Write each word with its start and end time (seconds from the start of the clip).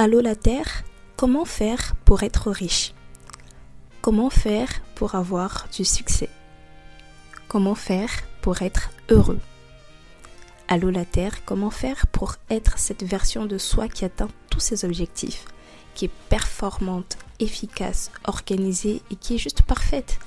Allô 0.00 0.20
la 0.20 0.36
Terre, 0.36 0.84
comment 1.16 1.44
faire 1.44 1.96
pour 2.04 2.22
être 2.22 2.52
riche? 2.52 2.94
Comment 4.00 4.30
faire 4.30 4.68
pour 4.94 5.16
avoir 5.16 5.66
du 5.76 5.84
succès? 5.84 6.28
Comment 7.48 7.74
faire 7.74 8.08
pour 8.40 8.62
être 8.62 8.90
heureux? 9.08 9.40
Allô 10.68 10.90
la 10.90 11.04
Terre, 11.04 11.44
comment 11.44 11.70
faire 11.70 12.06
pour 12.06 12.36
être 12.48 12.78
cette 12.78 13.02
version 13.02 13.44
de 13.44 13.58
soi 13.58 13.88
qui 13.88 14.04
atteint 14.04 14.28
tous 14.50 14.60
ses 14.60 14.84
objectifs, 14.84 15.46
qui 15.96 16.04
est 16.04 16.12
performante, 16.28 17.18
efficace, 17.40 18.12
organisée 18.22 19.02
et 19.10 19.16
qui 19.16 19.34
est 19.34 19.38
juste 19.38 19.62
parfaite? 19.62 20.20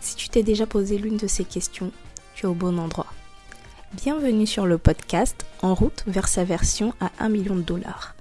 Si 0.00 0.14
tu 0.14 0.28
t'es 0.28 0.44
déjà 0.44 0.64
posé 0.64 0.96
l'une 0.96 1.16
de 1.16 1.26
ces 1.26 1.44
questions, 1.44 1.90
tu 2.36 2.46
es 2.46 2.48
au 2.48 2.54
bon 2.54 2.78
endroit. 2.78 3.12
Bienvenue 3.94 4.46
sur 4.46 4.64
le 4.64 4.78
podcast 4.78 5.44
En 5.60 5.74
route 5.74 6.04
vers 6.06 6.28
sa 6.28 6.44
version 6.44 6.94
à 7.00 7.10
1 7.18 7.30
million 7.30 7.56
de 7.56 7.62
dollars 7.62 8.15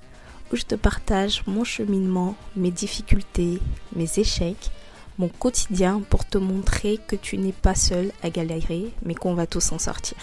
où 0.52 0.55
je 0.55 0.64
te 0.64 0.75
partage 0.75 1.43
mon 1.48 1.64
cheminement, 1.64 2.36
mes 2.56 2.71
difficultés, 2.71 3.60
mes 3.96 4.20
échecs, 4.20 4.71
mon 5.18 5.29
quotidien 5.29 6.01
pour 6.10 6.25
te 6.25 6.37
montrer 6.37 7.00
que 7.07 7.15
tu 7.15 7.37
n'es 7.37 7.54
pas 7.54 7.75
seul 7.75 8.11
à 8.21 8.29
galérer, 8.29 8.92
mais 9.04 9.15
qu'on 9.15 9.34
va 9.34 9.47
tous 9.47 9.61
s'en 9.61 9.79
sortir. 9.79 10.18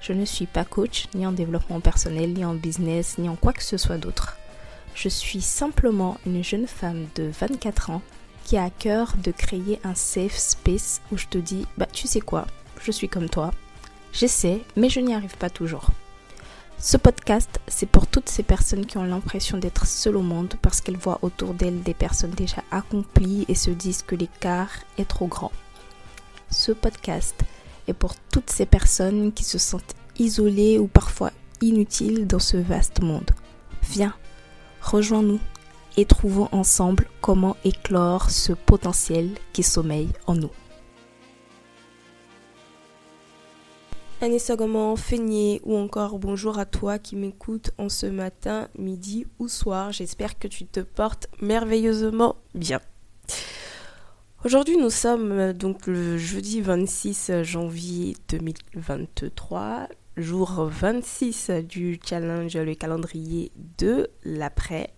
Je 0.00 0.12
ne 0.12 0.24
suis 0.24 0.46
pas 0.46 0.64
coach, 0.64 1.08
ni 1.14 1.26
en 1.26 1.32
développement 1.32 1.80
personnel, 1.80 2.32
ni 2.32 2.44
en 2.44 2.54
business, 2.54 3.18
ni 3.18 3.28
en 3.28 3.36
quoi 3.36 3.52
que 3.52 3.64
ce 3.64 3.76
soit 3.76 3.98
d'autre. 3.98 4.36
Je 4.94 5.08
suis 5.08 5.42
simplement 5.42 6.18
une 6.26 6.42
jeune 6.44 6.66
femme 6.66 7.06
de 7.16 7.30
24 7.40 7.90
ans 7.90 8.02
qui 8.44 8.56
a 8.56 8.64
à 8.64 8.70
cœur 8.70 9.14
de 9.22 9.30
créer 9.30 9.80
un 9.84 9.94
safe 9.94 10.36
space 10.36 11.02
où 11.12 11.18
je 11.18 11.26
te 11.26 11.38
dis, 11.38 11.66
bah 11.76 11.86
tu 11.92 12.06
sais 12.06 12.20
quoi, 12.20 12.46
je 12.80 12.92
suis 12.92 13.08
comme 13.08 13.28
toi. 13.28 13.52
J'essaie, 14.12 14.62
mais 14.76 14.88
je 14.88 15.00
n'y 15.00 15.14
arrive 15.14 15.36
pas 15.36 15.50
toujours. 15.50 15.90
Ce 16.80 16.96
podcast, 16.96 17.58
c'est 17.66 17.88
pour 17.88 18.06
toutes 18.06 18.28
ces 18.28 18.44
personnes 18.44 18.86
qui 18.86 18.98
ont 18.98 19.04
l'impression 19.04 19.58
d'être 19.58 19.84
seules 19.84 20.16
au 20.16 20.22
monde 20.22 20.54
parce 20.62 20.80
qu'elles 20.80 20.96
voient 20.96 21.18
autour 21.22 21.52
d'elles 21.52 21.82
des 21.82 21.92
personnes 21.92 22.30
déjà 22.30 22.62
accomplies 22.70 23.44
et 23.48 23.56
se 23.56 23.70
disent 23.70 24.02
que 24.02 24.14
l'écart 24.14 24.70
est 24.96 25.08
trop 25.08 25.26
grand. 25.26 25.50
Ce 26.50 26.70
podcast 26.70 27.34
est 27.88 27.94
pour 27.94 28.14
toutes 28.30 28.50
ces 28.50 28.64
personnes 28.64 29.32
qui 29.32 29.42
se 29.42 29.58
sentent 29.58 29.96
isolées 30.20 30.78
ou 30.78 30.86
parfois 30.86 31.32
inutiles 31.60 32.28
dans 32.28 32.38
ce 32.38 32.56
vaste 32.56 33.02
monde. 33.02 33.32
Viens, 33.82 34.14
rejoins-nous 34.80 35.40
et 35.96 36.04
trouvons 36.04 36.48
ensemble 36.52 37.08
comment 37.20 37.56
éclore 37.64 38.30
ce 38.30 38.52
potentiel 38.52 39.30
qui 39.52 39.64
sommeille 39.64 40.10
en 40.28 40.36
nous. 40.36 40.52
Anisogament, 44.20 44.96
feigné 44.96 45.60
ou 45.62 45.76
encore 45.76 46.18
bonjour 46.18 46.58
à 46.58 46.66
toi 46.66 46.98
qui 46.98 47.14
m'écoute 47.14 47.70
en 47.78 47.88
ce 47.88 48.06
matin, 48.06 48.68
midi 48.76 49.28
ou 49.38 49.46
soir. 49.46 49.92
J'espère 49.92 50.40
que 50.40 50.48
tu 50.48 50.66
te 50.66 50.80
portes 50.80 51.28
merveilleusement 51.40 52.34
bien. 52.52 52.80
Aujourd'hui, 54.44 54.76
nous 54.76 54.90
sommes 54.90 55.30
euh, 55.30 55.52
donc 55.52 55.86
le 55.86 56.18
jeudi 56.18 56.60
26 56.60 57.44
janvier 57.44 58.16
2023, 58.28 59.88
jour 60.16 60.68
26 60.68 61.50
du 61.68 62.00
challenge 62.04 62.56
Le 62.56 62.74
calendrier 62.74 63.52
de 63.78 64.10
l'après, 64.24 64.94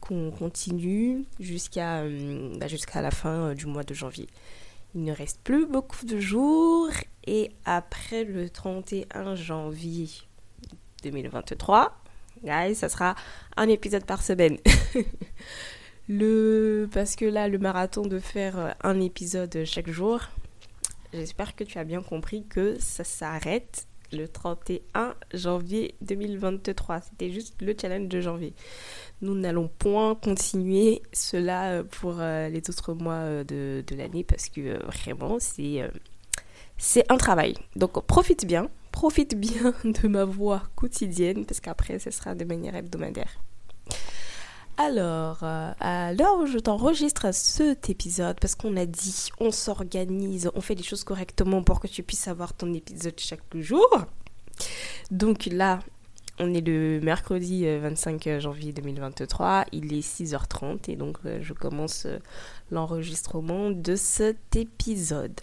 qu'on 0.00 0.32
continue 0.32 1.24
jusqu'à 1.38 2.00
euh, 2.00 2.56
bah, 2.58 2.66
la 3.00 3.10
fin 3.12 3.50
euh, 3.50 3.54
du 3.54 3.66
mois 3.66 3.84
de 3.84 3.94
janvier. 3.94 4.26
Il 4.98 5.04
ne 5.04 5.12
reste 5.12 5.40
plus 5.44 5.64
beaucoup 5.64 6.04
de 6.06 6.18
jours 6.18 6.90
et 7.24 7.52
après 7.64 8.24
le 8.24 8.50
31 8.50 9.36
janvier 9.36 10.08
2023, 11.04 11.96
guys, 12.42 12.74
ça 12.74 12.88
sera 12.88 13.14
un 13.56 13.68
épisode 13.68 14.04
par 14.04 14.22
semaine. 14.22 14.58
le 16.08 16.88
parce 16.92 17.14
que 17.14 17.26
là 17.26 17.46
le 17.46 17.58
marathon 17.58 18.02
de 18.02 18.18
faire 18.18 18.74
un 18.82 18.98
épisode 18.98 19.62
chaque 19.64 19.88
jour, 19.88 20.20
j'espère 21.12 21.54
que 21.54 21.62
tu 21.62 21.78
as 21.78 21.84
bien 21.84 22.02
compris 22.02 22.44
que 22.48 22.76
ça 22.80 23.04
s'arrête 23.04 23.86
le 24.12 24.28
31 24.28 25.14
janvier 25.34 25.94
2023. 26.00 27.00
C'était 27.00 27.30
juste 27.30 27.60
le 27.60 27.74
challenge 27.80 28.08
de 28.08 28.20
janvier. 28.20 28.54
Nous 29.22 29.34
n'allons 29.34 29.68
point 29.78 30.14
continuer 30.14 31.02
cela 31.12 31.70
euh, 31.70 31.82
pour 31.84 32.16
euh, 32.18 32.48
les 32.48 32.62
autres 32.68 32.94
mois 32.94 33.14
euh, 33.14 33.44
de, 33.44 33.84
de 33.86 33.96
l'année 33.96 34.24
parce 34.24 34.48
que 34.48 34.84
vraiment 34.86 35.38
c'est 35.38 35.88
c'est 36.76 37.10
un 37.10 37.16
travail. 37.16 37.54
Donc 37.76 38.00
profite 38.06 38.46
bien, 38.46 38.70
profite 38.92 39.34
bien 39.34 39.74
de 39.84 40.08
ma 40.08 40.24
voix 40.24 40.62
quotidienne 40.76 41.44
parce 41.44 41.60
qu'après 41.60 41.98
ce 41.98 42.10
sera 42.10 42.34
de 42.34 42.44
manière 42.44 42.76
hebdomadaire. 42.76 43.40
Alors, 44.80 45.42
à 45.42 46.12
l'heure 46.14 46.38
où 46.38 46.46
je 46.46 46.58
t'enregistre 46.58 47.34
cet 47.34 47.90
épisode, 47.90 48.38
parce 48.40 48.54
qu'on 48.54 48.76
a 48.76 48.86
dit, 48.86 49.28
on 49.40 49.50
s'organise, 49.50 50.52
on 50.54 50.60
fait 50.60 50.76
les 50.76 50.84
choses 50.84 51.02
correctement 51.02 51.64
pour 51.64 51.80
que 51.80 51.88
tu 51.88 52.04
puisses 52.04 52.28
avoir 52.28 52.52
ton 52.52 52.72
épisode 52.72 53.18
chaque 53.18 53.42
jour. 53.56 53.88
Donc 55.10 55.46
là, 55.46 55.80
on 56.38 56.54
est 56.54 56.64
le 56.64 57.00
mercredi 57.00 57.66
25 57.66 58.38
janvier 58.38 58.72
2023, 58.72 59.64
il 59.72 59.92
est 59.92 60.00
6h30 60.00 60.88
et 60.88 60.94
donc 60.94 61.18
je 61.40 61.52
commence 61.54 62.06
l'enregistrement 62.70 63.72
de 63.72 63.96
cet 63.96 64.54
épisode. 64.54 65.40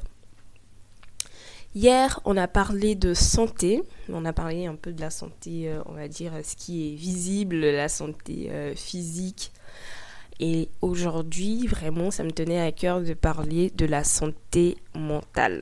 Hier, 1.75 2.21
on 2.23 2.37
a 2.37 2.47
parlé 2.47 2.95
de 2.95 3.13
santé. 3.13 3.83
On 4.07 4.23
a 4.23 4.31
parlé 4.31 4.65
un 4.65 4.75
peu 4.75 4.93
de 4.93 5.01
la 5.01 5.09
santé, 5.09 5.67
euh, 5.67 5.81
on 5.87 5.91
va 5.91 6.07
dire, 6.07 6.31
ce 6.41 6.55
qui 6.55 6.93
est 6.93 6.95
visible, 6.95 7.57
la 7.57 7.89
santé 7.89 8.47
euh, 8.49 8.73
physique. 8.75 9.51
Et 10.39 10.69
aujourd'hui, 10.79 11.67
vraiment, 11.67 12.11
ça 12.11 12.23
me 12.23 12.31
tenait 12.31 12.61
à 12.61 12.71
cœur 12.71 13.01
de 13.01 13.13
parler 13.13 13.71
de 13.71 13.85
la 13.85 14.05
santé 14.05 14.77
mentale. 14.95 15.61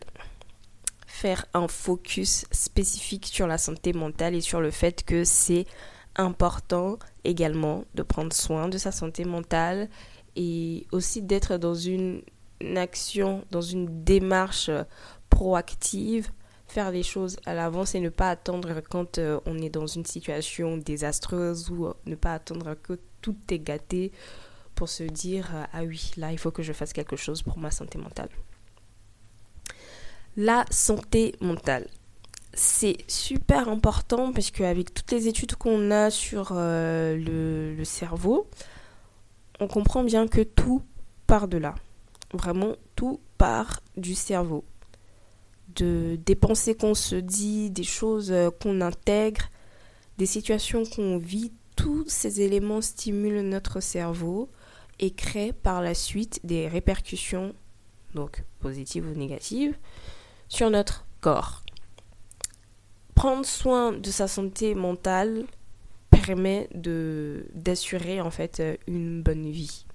Faire 1.08 1.48
un 1.56 1.68
focus 1.68 2.46
spécifique 2.52 3.26
sur 3.26 3.48
la 3.48 3.58
santé 3.58 3.92
mentale 3.92 4.36
et 4.36 4.42
sur 4.42 4.62
le 4.62 4.70
fait 4.70 5.04
que 5.04 5.24
c'est 5.24 5.66
important 6.16 7.00
également 7.24 7.86
de 7.96 8.04
prendre 8.04 8.34
soin 8.34 8.68
de 8.68 8.78
sa 8.78 8.92
santé 8.92 9.26
mentale 9.26 9.90
et 10.36 10.86
aussi 10.92 11.24
d'être 11.24 11.58
dans 11.58 11.74
une 11.74 12.22
action, 12.76 13.46
dans 13.50 13.62
une 13.62 14.04
démarche 14.04 14.70
proactive, 15.34 16.30
faire 16.68 16.92
les 16.92 17.04
choses 17.04 17.38
à 17.46 17.54
l'avance 17.54 17.96
et 17.96 18.00
ne 18.00 18.10
pas 18.10 18.30
attendre 18.30 18.82
quand 18.82 19.18
euh, 19.18 19.40
on 19.46 19.58
est 19.60 19.70
dans 19.70 19.88
une 19.88 20.06
situation 20.06 20.78
désastreuse 20.78 21.70
ou 21.70 21.88
euh, 21.88 21.94
ne 22.06 22.16
pas 22.16 22.34
attendre 22.34 22.76
que 22.76 23.00
tout 23.22 23.36
est 23.50 23.60
gâté 23.60 24.12
pour 24.76 24.90
se 24.90 25.04
dire 25.04 25.50
euh, 25.56 25.64
ah 25.74 25.84
oui, 25.84 26.12
là 26.18 26.32
il 26.32 26.38
faut 26.38 26.52
que 26.52 26.64
je 26.64 26.74
fasse 26.74 26.94
quelque 26.94 27.16
chose 27.16 27.42
pour 27.42 27.58
ma 27.58 27.72
santé 27.72 27.98
mentale. 27.98 28.30
La 30.36 30.66
santé 30.72 31.36
mentale. 31.42 31.88
C'est 32.56 32.98
super 33.08 33.68
important 33.68 34.32
parce 34.32 34.52
qu'avec 34.52 34.94
toutes 34.94 35.12
les 35.12 35.28
études 35.28 35.56
qu'on 35.56 35.90
a 35.90 36.12
sur 36.12 36.54
le, 36.54 37.74
le 37.76 37.84
cerveau, 37.84 38.48
on 39.60 39.68
comprend 39.68 40.04
bien 40.04 40.28
que 40.28 40.42
tout 40.42 40.84
part 41.26 41.48
de 41.48 41.58
là. 41.58 41.74
Vraiment, 42.32 42.76
tout 42.96 43.20
part 43.40 43.82
du 43.98 44.14
cerveau 44.14 44.64
de, 45.76 46.20
des 46.26 46.36
pensées 46.36 46.76
qu'on 46.76 46.94
se 46.94 47.16
dit, 47.16 47.70
des 47.70 47.84
choses 47.84 48.32
euh, 48.32 48.50
qu'on 48.50 48.82
intègre, 48.82 49.50
des 50.18 50.26
situations 50.26 50.84
qu'on 50.84 51.18
vit, 51.18 51.52
tous 51.76 52.06
ces 52.08 52.42
éléments 52.42 52.82
stimulent 52.82 53.42
notre 53.42 53.80
cerveau 53.80 54.50
et 55.00 55.12
créent 55.12 55.54
par 55.54 55.82
la 55.82 55.96
suite 55.96 56.40
des 56.44 56.68
répercussions, 56.68 57.54
donc 58.14 58.44
positives 58.60 59.08
ou 59.08 59.16
négatives, 59.16 59.76
sur 60.50 60.70
notre 60.70 61.06
corps. 61.20 61.64
Prendre 63.16 63.46
soin 63.46 63.92
de 63.92 64.12
sa 64.12 64.28
santé 64.28 64.76
mentale 64.76 65.46
permet 66.12 66.70
d'assurer 67.54 68.22
en 68.22 68.30
fait 68.30 68.62
une 68.88 69.24
bonne 69.24 69.50
vie. 69.50 69.86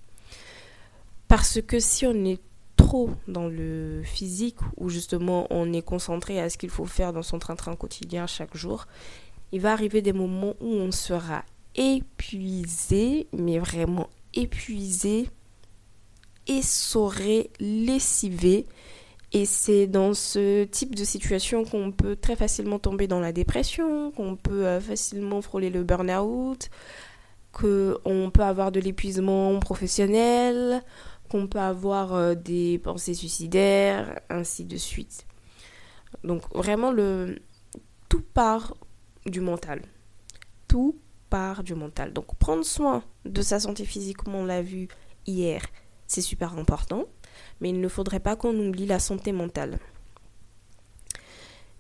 Parce 1.29 1.61
que 1.61 1.79
si 1.79 2.07
on 2.07 2.25
est 2.25 2.41
trop 2.79 3.11
dans 3.27 3.49
le 3.49 4.01
physique 4.05 4.57
où 4.79 4.89
justement 4.89 5.47
on 5.51 5.71
est 5.75 5.83
concentré 5.83 6.41
à 6.41 6.49
ce 6.49 6.57
qu'il 6.57 6.71
faut 6.71 6.87
faire 6.87 7.13
dans 7.13 7.23
son 7.23 7.39
train-train 7.39 7.77
quotidien 7.77 8.27
chaque 8.27 8.57
jour, 8.57 8.87
il 9.53 9.61
va 9.61 9.73
arriver 9.73 10.01
des 10.01 10.15
moments 10.15 10.55
où 10.61 10.69
on 10.69 10.91
sera 10.91 11.45
épuisé, 11.75 13.27
mais 13.37 13.59
vraiment 13.59 14.09
épuisé, 14.35 15.29
essoré, 16.47 17.51
lessivé. 17.61 18.67
Et 19.33 19.45
c'est 19.45 19.87
dans 19.87 20.15
ce 20.15 20.65
type 20.65 20.95
de 20.95 21.05
situation 21.05 21.65
qu'on 21.65 21.93
peut 21.93 22.17
très 22.17 22.37
facilement 22.37 22.79
tomber 22.79 23.07
dans 23.07 23.21
la 23.21 23.33
dépression, 23.33 24.11
qu'on 24.13 24.37
peut 24.37 24.67
euh, 24.67 24.81
facilement 24.81 25.43
frôler 25.43 25.69
le 25.69 25.83
burn-out, 25.83 26.71
qu'on 27.53 28.31
peut 28.33 28.43
avoir 28.43 28.73
de 28.73 28.81
l'épuisement 28.81 29.59
professionnel, 29.59 30.83
qu'on 31.29 31.47
peut 31.47 31.61
avoir 31.61 32.15
euh, 32.15 32.35
des 32.35 32.79
pensées 32.79 33.15
suicidaires, 33.15 34.21
ainsi 34.29 34.65
de 34.65 34.77
suite. 34.77 35.27
Donc 36.25 36.43
vraiment, 36.55 36.91
le 36.91 37.39
tout 38.09 38.23
part 38.35 38.75
du 39.27 39.41
mental. 39.41 39.83
Tout 40.67 40.93
part 40.93 41.09
par 41.29 41.63
du 41.63 41.75
mental. 41.75 42.13
Donc 42.13 42.35
prendre 42.37 42.65
soin 42.65 43.03
de 43.25 43.43
sa 43.43 43.61
santé 43.61 43.85
physique, 43.85 44.19
comme 44.19 44.35
on 44.35 44.45
l'a 44.45 44.63
vu 44.63 44.89
hier, 45.27 45.63
c'est 46.07 46.21
super 46.21 46.59
important, 46.59 47.05
mais 47.61 47.71
il 47.71 47.81
ne 47.81 47.89
faudrait 47.89 48.21
pas 48.21 48.37
qu'on 48.37 48.57
oublie 48.59 48.87
la 48.87 48.99
santé 48.99 49.33
mentale. 49.33 49.79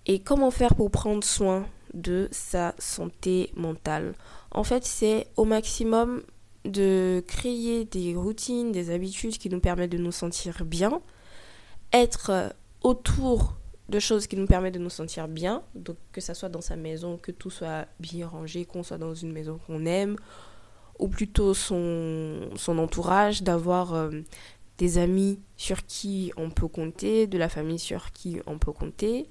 Et 0.07 0.21
comment 0.21 0.51
faire 0.51 0.75
pour 0.75 0.91
prendre 0.91 1.25
soin 1.25 1.67
de 1.95 2.29
sa 2.31 2.75
santé 2.79 3.51
mentale? 3.57 4.15
En 4.51 4.65
fait, 4.65 4.85
c'est 4.85 5.27
au 5.37 5.45
maximum 5.45 6.23
de 6.65 7.23
créer 7.27 7.85
des 7.85 8.15
routines, 8.15 8.73
des 8.73 8.91
habitudes 8.91 9.39
qui 9.39 9.49
nous 9.49 9.61
permettent 9.61 9.93
de 9.93 9.99
nous 9.99 10.13
sentir 10.13 10.65
bien, 10.65 11.01
être 11.93 12.55
autour 12.83 13.59
de 13.89 13.99
choses 13.99 14.27
qui 14.27 14.37
nous 14.37 14.47
permettent 14.47 14.75
de 14.75 14.79
nous 14.79 14.91
sentir 14.91 15.29
bien, 15.29 15.63
donc 15.75 15.97
que 16.13 16.21
ça 16.21 16.35
soit 16.35 16.51
dans 16.51 16.61
sa 16.61 16.77
maison, 16.77 17.17
que 17.17 17.33
tout 17.33 17.51
soit 17.51 17.87
bien 18.01 18.27
rangé, 18.27 18.65
qu'on 18.67 18.83
soit 18.83 18.99
dans 18.99 19.15
une 19.15 19.33
maison 19.33 19.59
qu'on 19.67 19.87
aime, 19.87 20.17
ou 20.99 21.09
plutôt 21.09 21.55
son, 21.55 22.51
son 22.57 22.79
entourage, 22.79 23.43
d'avoir 23.43 23.95
euh, 23.95 24.11
des 24.77 24.99
amis 24.99 25.41
sur 25.57 25.87
qui 25.87 26.33
on 26.37 26.51
peut 26.51 26.69
compter, 26.69 27.27
de 27.27 27.39
la 27.39 27.49
famille 27.49 27.79
sur 27.79 28.13
qui 28.13 28.41
on 28.47 28.59
peut 28.59 28.73
compter. 28.73 29.31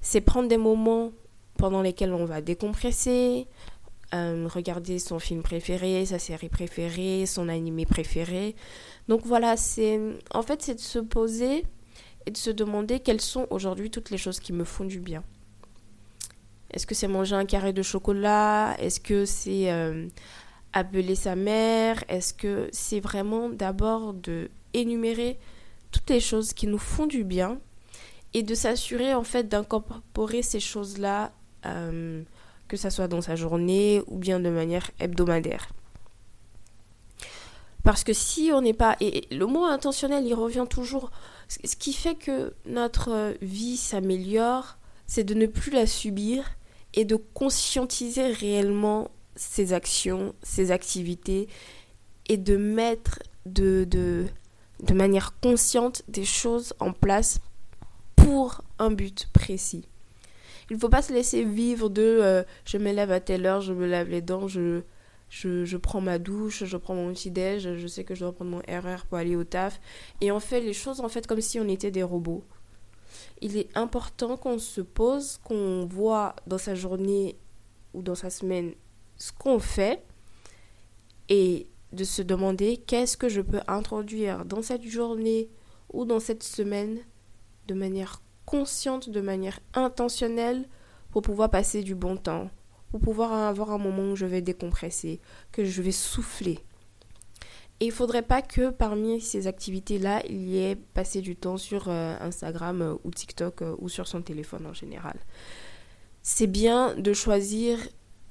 C'est 0.00 0.20
prendre 0.20 0.48
des 0.48 0.58
moments 0.58 1.12
pendant 1.56 1.82
lesquels 1.82 2.12
on 2.12 2.24
va 2.24 2.40
décompresser, 2.40 3.46
euh, 4.14 4.46
regarder 4.48 4.98
son 4.98 5.18
film 5.18 5.42
préféré, 5.42 6.06
sa 6.06 6.18
série 6.18 6.48
préférée, 6.48 7.26
son 7.26 7.48
animé 7.48 7.84
préféré. 7.84 8.54
Donc 9.08 9.22
voilà, 9.24 9.56
c'est 9.56 10.00
en 10.32 10.42
fait 10.42 10.62
c'est 10.62 10.76
de 10.76 10.80
se 10.80 10.98
poser 10.98 11.64
et 12.26 12.30
de 12.30 12.36
se 12.36 12.50
demander 12.50 13.00
quelles 13.00 13.20
sont 13.20 13.46
aujourd'hui 13.50 13.90
toutes 13.90 14.10
les 14.10 14.18
choses 14.18 14.40
qui 14.40 14.52
me 14.52 14.64
font 14.64 14.84
du 14.84 15.00
bien. 15.00 15.22
Est-ce 16.70 16.86
que 16.86 16.94
c'est 16.94 17.08
manger 17.08 17.36
un 17.36 17.44
carré 17.44 17.72
de 17.72 17.82
chocolat? 17.82 18.76
Est-ce 18.78 19.00
que 19.00 19.24
c'est 19.24 19.70
euh, 19.70 20.08
appeler 20.72 21.14
sa 21.14 21.36
mère? 21.36 22.02
Est-ce 22.08 22.34
que 22.34 22.68
c'est 22.72 23.00
vraiment 23.00 23.48
d'abord 23.48 24.12
de 24.14 24.50
énumérer 24.72 25.38
toutes 25.92 26.10
les 26.10 26.20
choses 26.20 26.52
qui 26.52 26.66
nous 26.66 26.78
font 26.78 27.06
du 27.06 27.22
bien 27.24 27.60
et 28.32 28.42
de 28.42 28.54
s'assurer 28.54 29.14
en 29.14 29.22
fait 29.22 29.48
d'incorporer 29.48 30.42
ces 30.42 30.58
choses-là, 30.58 31.32
euh, 31.66 32.22
que 32.68 32.76
ça 32.76 32.90
soit 32.90 33.08
dans 33.08 33.20
sa 33.20 33.36
journée 33.36 34.02
ou 34.06 34.18
bien 34.18 34.40
de 34.40 34.50
manière 34.50 34.90
hebdomadaire. 35.00 35.68
Parce 37.82 38.02
que 38.02 38.14
si 38.14 38.50
on 38.52 38.62
n'est 38.62 38.72
pas... 38.72 38.96
Et 39.00 39.26
le 39.30 39.46
mot 39.46 39.64
intentionnel, 39.64 40.26
il 40.26 40.34
revient 40.34 40.66
toujours. 40.68 41.10
Ce 41.48 41.76
qui 41.76 41.92
fait 41.92 42.14
que 42.14 42.54
notre 42.64 43.36
vie 43.42 43.76
s'améliore, 43.76 44.78
c'est 45.06 45.24
de 45.24 45.34
ne 45.34 45.46
plus 45.46 45.70
la 45.70 45.86
subir 45.86 46.56
et 46.94 47.04
de 47.04 47.16
conscientiser 47.16 48.32
réellement 48.32 49.10
ses 49.36 49.74
actions, 49.74 50.34
ses 50.42 50.70
activités 50.70 51.48
et 52.28 52.38
de 52.38 52.56
mettre 52.56 53.18
de, 53.44 53.86
de 53.90 54.94
manière 54.94 55.38
consciente 55.40 56.02
des 56.08 56.24
choses 56.24 56.72
en 56.80 56.92
place 56.92 57.40
pour 58.16 58.62
un 58.78 58.90
but 58.90 59.28
précis. 59.34 59.86
Il 60.70 60.76
ne 60.76 60.80
faut 60.80 60.88
pas 60.88 61.02
se 61.02 61.12
laisser 61.12 61.44
vivre 61.44 61.88
de 61.88 62.02
euh, 62.02 62.42
je 62.64 62.78
me 62.78 62.92
lève 62.92 63.10
à 63.10 63.20
telle 63.20 63.46
heure, 63.46 63.60
je 63.60 63.72
me 63.72 63.86
lave 63.86 64.08
les 64.08 64.22
dents, 64.22 64.48
je, 64.48 64.82
je, 65.28 65.76
prends 65.76 66.00
ma 66.00 66.18
douche, 66.18 66.64
je 66.64 66.76
prends 66.76 66.94
mon 66.94 67.12
petit-déj, 67.12 67.76
je 67.76 67.86
sais 67.86 68.04
que 68.04 68.14
je 68.14 68.20
dois 68.20 68.32
prendre 68.32 68.50
mon 68.50 68.58
RR 68.58 69.04
pour 69.06 69.18
aller 69.18 69.36
au 69.36 69.44
taf. 69.44 69.80
Et 70.20 70.32
on 70.32 70.40
fait 70.40 70.60
les 70.60 70.72
choses 70.72 71.00
en 71.00 71.08
fait 71.08 71.26
comme 71.26 71.40
si 71.40 71.60
on 71.60 71.68
était 71.68 71.90
des 71.90 72.02
robots. 72.02 72.44
Il 73.40 73.56
est 73.56 73.68
important 73.76 74.36
qu'on 74.36 74.58
se 74.58 74.80
pose, 74.80 75.38
qu'on 75.44 75.86
voit 75.86 76.34
dans 76.46 76.58
sa 76.58 76.74
journée 76.74 77.36
ou 77.92 78.02
dans 78.02 78.14
sa 78.14 78.30
semaine 78.30 78.74
ce 79.16 79.32
qu'on 79.32 79.58
fait 79.58 80.02
et 81.28 81.68
de 81.92 82.04
se 82.04 82.22
demander 82.22 82.76
qu'est-ce 82.76 83.16
que 83.16 83.28
je 83.28 83.40
peux 83.40 83.60
introduire 83.68 84.44
dans 84.44 84.62
cette 84.62 84.84
journée 84.84 85.48
ou 85.92 86.04
dans 86.04 86.20
cette 86.20 86.42
semaine 86.42 86.98
de 87.68 87.74
manière 87.74 88.20
consciente, 88.46 89.10
de 89.10 89.20
manière 89.20 89.60
intentionnelle 89.74 90.68
pour 91.10 91.22
pouvoir 91.22 91.50
passer 91.50 91.82
du 91.82 91.94
bon 91.94 92.16
temps, 92.16 92.50
pour 92.90 93.00
pouvoir 93.00 93.32
avoir 93.32 93.70
un 93.70 93.78
moment 93.78 94.12
où 94.12 94.16
je 94.16 94.26
vais 94.26 94.42
décompresser, 94.42 95.20
que 95.52 95.64
je 95.64 95.82
vais 95.82 95.92
souffler. 95.92 96.58
Et 97.80 97.86
il 97.86 97.92
faudrait 97.92 98.22
pas 98.22 98.40
que 98.40 98.70
parmi 98.70 99.20
ces 99.20 99.46
activités-là, 99.46 100.22
il 100.28 100.48
y 100.48 100.58
ait 100.58 100.76
passé 100.76 101.20
du 101.20 101.34
temps 101.34 101.56
sur 101.56 101.88
euh, 101.88 102.16
Instagram 102.20 102.82
euh, 102.82 102.94
ou 103.04 103.10
TikTok 103.10 103.62
euh, 103.62 103.74
ou 103.78 103.88
sur 103.88 104.06
son 104.06 104.22
téléphone 104.22 104.66
en 104.66 104.72
général. 104.72 105.16
C'est 106.22 106.46
bien 106.46 106.94
de 106.94 107.12
choisir 107.12 107.78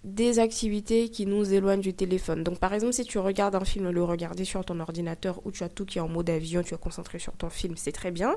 des 0.04 0.40
activités 0.40 1.10
qui 1.10 1.26
nous 1.26 1.54
éloignent 1.54 1.82
du 1.82 1.94
téléphone. 1.94 2.44
Donc 2.44 2.60
par 2.60 2.74
exemple, 2.74 2.94
si 2.94 3.04
tu 3.04 3.20
regardes 3.20 3.56
un 3.56 3.66
film, 3.66 3.90
le 3.90 4.04
regarder 4.04 4.46
sur 4.46 4.64
ton 4.64 4.80
ordinateur 4.80 5.40
ou 5.46 5.52
tu 5.52 5.64
as 5.64 5.70
tout 5.70 5.86
qui 5.86 5.98
est 5.98 6.02
en 6.02 6.10
mode 6.10 6.30
avion, 6.30 6.64
tu 6.64 6.74
es 6.74 6.78
concentré 6.78 7.20
sur 7.20 7.34
ton 7.34 7.50
film, 7.50 7.76
c'est 7.78 7.92
très 7.92 8.12
bien. 8.12 8.36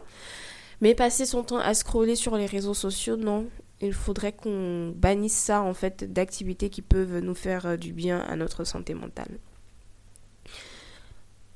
Mais 0.81 0.95
passer 0.95 1.27
son 1.27 1.43
temps 1.43 1.59
à 1.59 1.75
scroller 1.75 2.17
sur 2.17 2.37
les 2.37 2.47
réseaux 2.47 2.75
sociaux, 2.75 3.17
non 3.17 3.47
il 3.81 3.93
faudrait 3.93 4.33
qu'on 4.33 4.93
bannisse 4.97 5.37
ça 5.37 5.63
en 5.63 5.75
fait 5.75 6.11
d'activités 6.13 6.71
qui 6.71 6.83
peuvent 6.83 7.19
nous 7.19 7.35
faire 7.35 7.67
euh, 7.67 7.77
du 7.77 7.93
bien 7.93 8.21
à 8.21 8.37
notre 8.37 8.65
santé 8.65 8.95
mentale. 8.95 9.39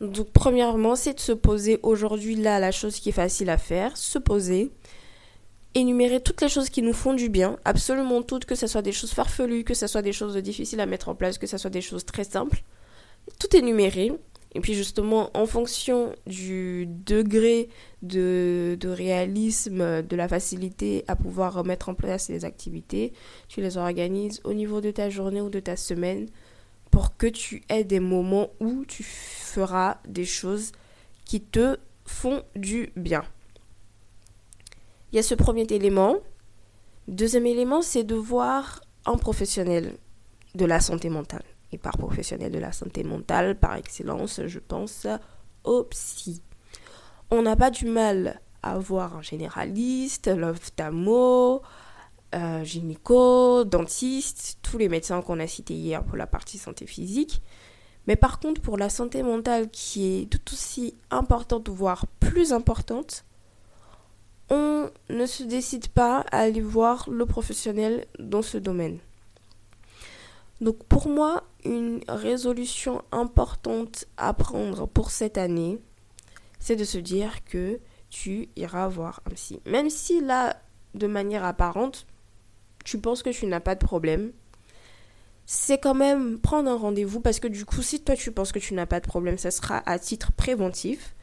Donc 0.00 0.30
premièrement, 0.32 0.96
c'est 0.96 1.14
de 1.14 1.20
se 1.20 1.32
poser 1.32 1.78
aujourd'hui 1.82 2.34
là 2.34 2.58
la 2.58 2.72
chose 2.72 2.98
qui 3.00 3.10
est 3.10 3.12
facile 3.12 3.50
à 3.50 3.58
faire, 3.58 3.96
se 3.96 4.18
poser, 4.18 4.70
énumérer 5.74 6.22
toutes 6.22 6.40
les 6.40 6.48
choses 6.48 6.70
qui 6.70 6.82
nous 6.82 6.94
font 6.94 7.12
du 7.12 7.28
bien, 7.28 7.58
absolument 7.64 8.22
toutes, 8.22 8.46
que 8.46 8.54
ce 8.54 8.66
soit 8.66 8.82
des 8.82 8.92
choses 8.92 9.12
farfelues, 9.12 9.64
que 9.64 9.74
ce 9.74 9.86
soit 9.86 10.02
des 10.02 10.12
choses 10.12 10.36
difficiles 10.36 10.80
à 10.80 10.86
mettre 10.86 11.10
en 11.10 11.14
place, 11.14 11.36
que 11.36 11.46
ce 11.46 11.58
soit 11.58 11.70
des 11.70 11.82
choses 11.82 12.06
très 12.06 12.24
simples, 12.24 12.62
tout 13.38 13.54
énumérer 13.54 14.12
et 14.52 14.60
puis 14.60 14.74
justement, 14.74 15.30
en 15.34 15.46
fonction 15.46 16.12
du 16.26 16.86
degré 16.86 17.68
de, 18.02 18.76
réalisme, 18.82 20.02
de 20.02 20.16
la 20.16 20.26
facilité 20.26 21.04
à 21.06 21.14
pouvoir 21.14 21.64
mettre 21.64 21.88
en 21.88 21.94
place 21.94 22.28
les 22.28 22.44
activités, 22.44 23.12
tu 23.48 23.60
les 23.60 23.76
organises 23.76 24.40
au 24.42 24.52
niveau 24.52 24.80
de 24.80 24.90
ta 24.90 25.08
journée 25.08 25.40
ou 25.40 25.50
de 25.50 25.60
ta 25.60 25.76
semaine 25.76 26.28
pour 26.90 27.16
que 27.16 27.28
tu 27.28 27.62
aies 27.68 27.84
des 27.84 28.00
moments 28.00 28.48
où 28.58 28.84
tu 28.86 29.04
feras 29.04 29.98
des 30.08 30.24
choses 30.24 30.72
qui 31.24 31.40
te 31.40 31.78
font 32.04 32.42
du 32.56 32.90
bien. 32.96 33.22
Il 35.12 35.16
y 35.16 35.18
a 35.20 35.22
ce 35.22 35.36
premier 35.36 35.66
élément. 35.70 36.16
Deuxième 37.06 37.46
élément, 37.46 37.82
c'est 37.82 38.04
de 38.04 38.16
voir 38.16 38.80
un 39.06 39.16
professionnel 39.16 39.96
de 40.56 40.64
la 40.64 40.80
santé 40.80 41.08
mentale 41.08 41.44
et 41.72 41.78
par 41.78 41.96
professionnel 41.98 42.52
de 42.52 42.58
la 42.58 42.72
santé 42.72 43.04
mentale 43.04 43.58
par 43.58 43.74
excellence, 43.76 44.40
je 44.46 44.58
pense 44.58 45.06
au 45.64 45.84
psy. 45.84 46.42
On 47.30 47.42
n'a 47.42 47.56
pas 47.56 47.70
du 47.70 47.86
mal 47.86 48.40
à 48.62 48.78
voir 48.78 49.16
un 49.16 49.22
généraliste, 49.22 50.28
l'ophtalmo, 50.28 51.62
euh, 52.34 52.64
gynéco, 52.64 53.64
dentiste, 53.64 54.58
tous 54.62 54.78
les 54.78 54.88
médecins 54.88 55.22
qu'on 55.22 55.40
a 55.40 55.46
cités 55.46 55.74
hier 55.74 56.04
pour 56.04 56.16
la 56.16 56.26
partie 56.26 56.58
santé 56.58 56.86
physique. 56.86 57.42
Mais 58.06 58.16
par 58.16 58.40
contre, 58.40 58.60
pour 58.60 58.76
la 58.76 58.88
santé 58.88 59.22
mentale 59.22 59.68
qui 59.70 60.22
est 60.22 60.26
tout 60.26 60.52
aussi 60.52 60.94
importante, 61.10 61.68
voire 61.68 62.06
plus 62.18 62.52
importante, 62.52 63.24
on 64.48 64.90
ne 65.08 65.26
se 65.26 65.44
décide 65.44 65.88
pas 65.88 66.24
à 66.32 66.38
aller 66.38 66.60
voir 66.60 67.08
le 67.08 67.24
professionnel 67.26 68.06
dans 68.18 68.42
ce 68.42 68.58
domaine. 68.58 68.98
Donc 70.60 70.84
pour 70.84 71.08
moi, 71.08 71.44
une 71.64 72.00
résolution 72.08 73.02
importante 73.12 74.04
à 74.16 74.34
prendre 74.34 74.86
pour 74.86 75.10
cette 75.10 75.38
année, 75.38 75.78
c'est 76.58 76.76
de 76.76 76.84
se 76.84 76.98
dire 76.98 77.44
que 77.44 77.80
tu 78.10 78.48
iras 78.56 78.88
voir 78.88 79.22
un 79.26 79.30
psy. 79.30 79.60
Même 79.64 79.88
si 79.88 80.20
là, 80.20 80.60
de 80.94 81.06
manière 81.06 81.44
apparente, 81.44 82.06
tu 82.84 82.98
penses 82.98 83.22
que 83.22 83.30
tu 83.30 83.46
n'as 83.46 83.60
pas 83.60 83.74
de 83.74 83.84
problème, 83.84 84.32
c'est 85.46 85.78
quand 85.78 85.94
même 85.94 86.38
prendre 86.38 86.70
un 86.70 86.76
rendez-vous 86.76 87.20
parce 87.20 87.40
que 87.40 87.48
du 87.48 87.64
coup, 87.64 87.82
si 87.82 88.02
toi 88.02 88.14
tu 88.14 88.30
penses 88.30 88.52
que 88.52 88.58
tu 88.58 88.74
n'as 88.74 88.86
pas 88.86 89.00
de 89.00 89.06
problème, 89.06 89.38
ça 89.38 89.50
sera 89.50 89.82
à 89.86 89.98
titre 89.98 90.32
préventif 90.32 91.16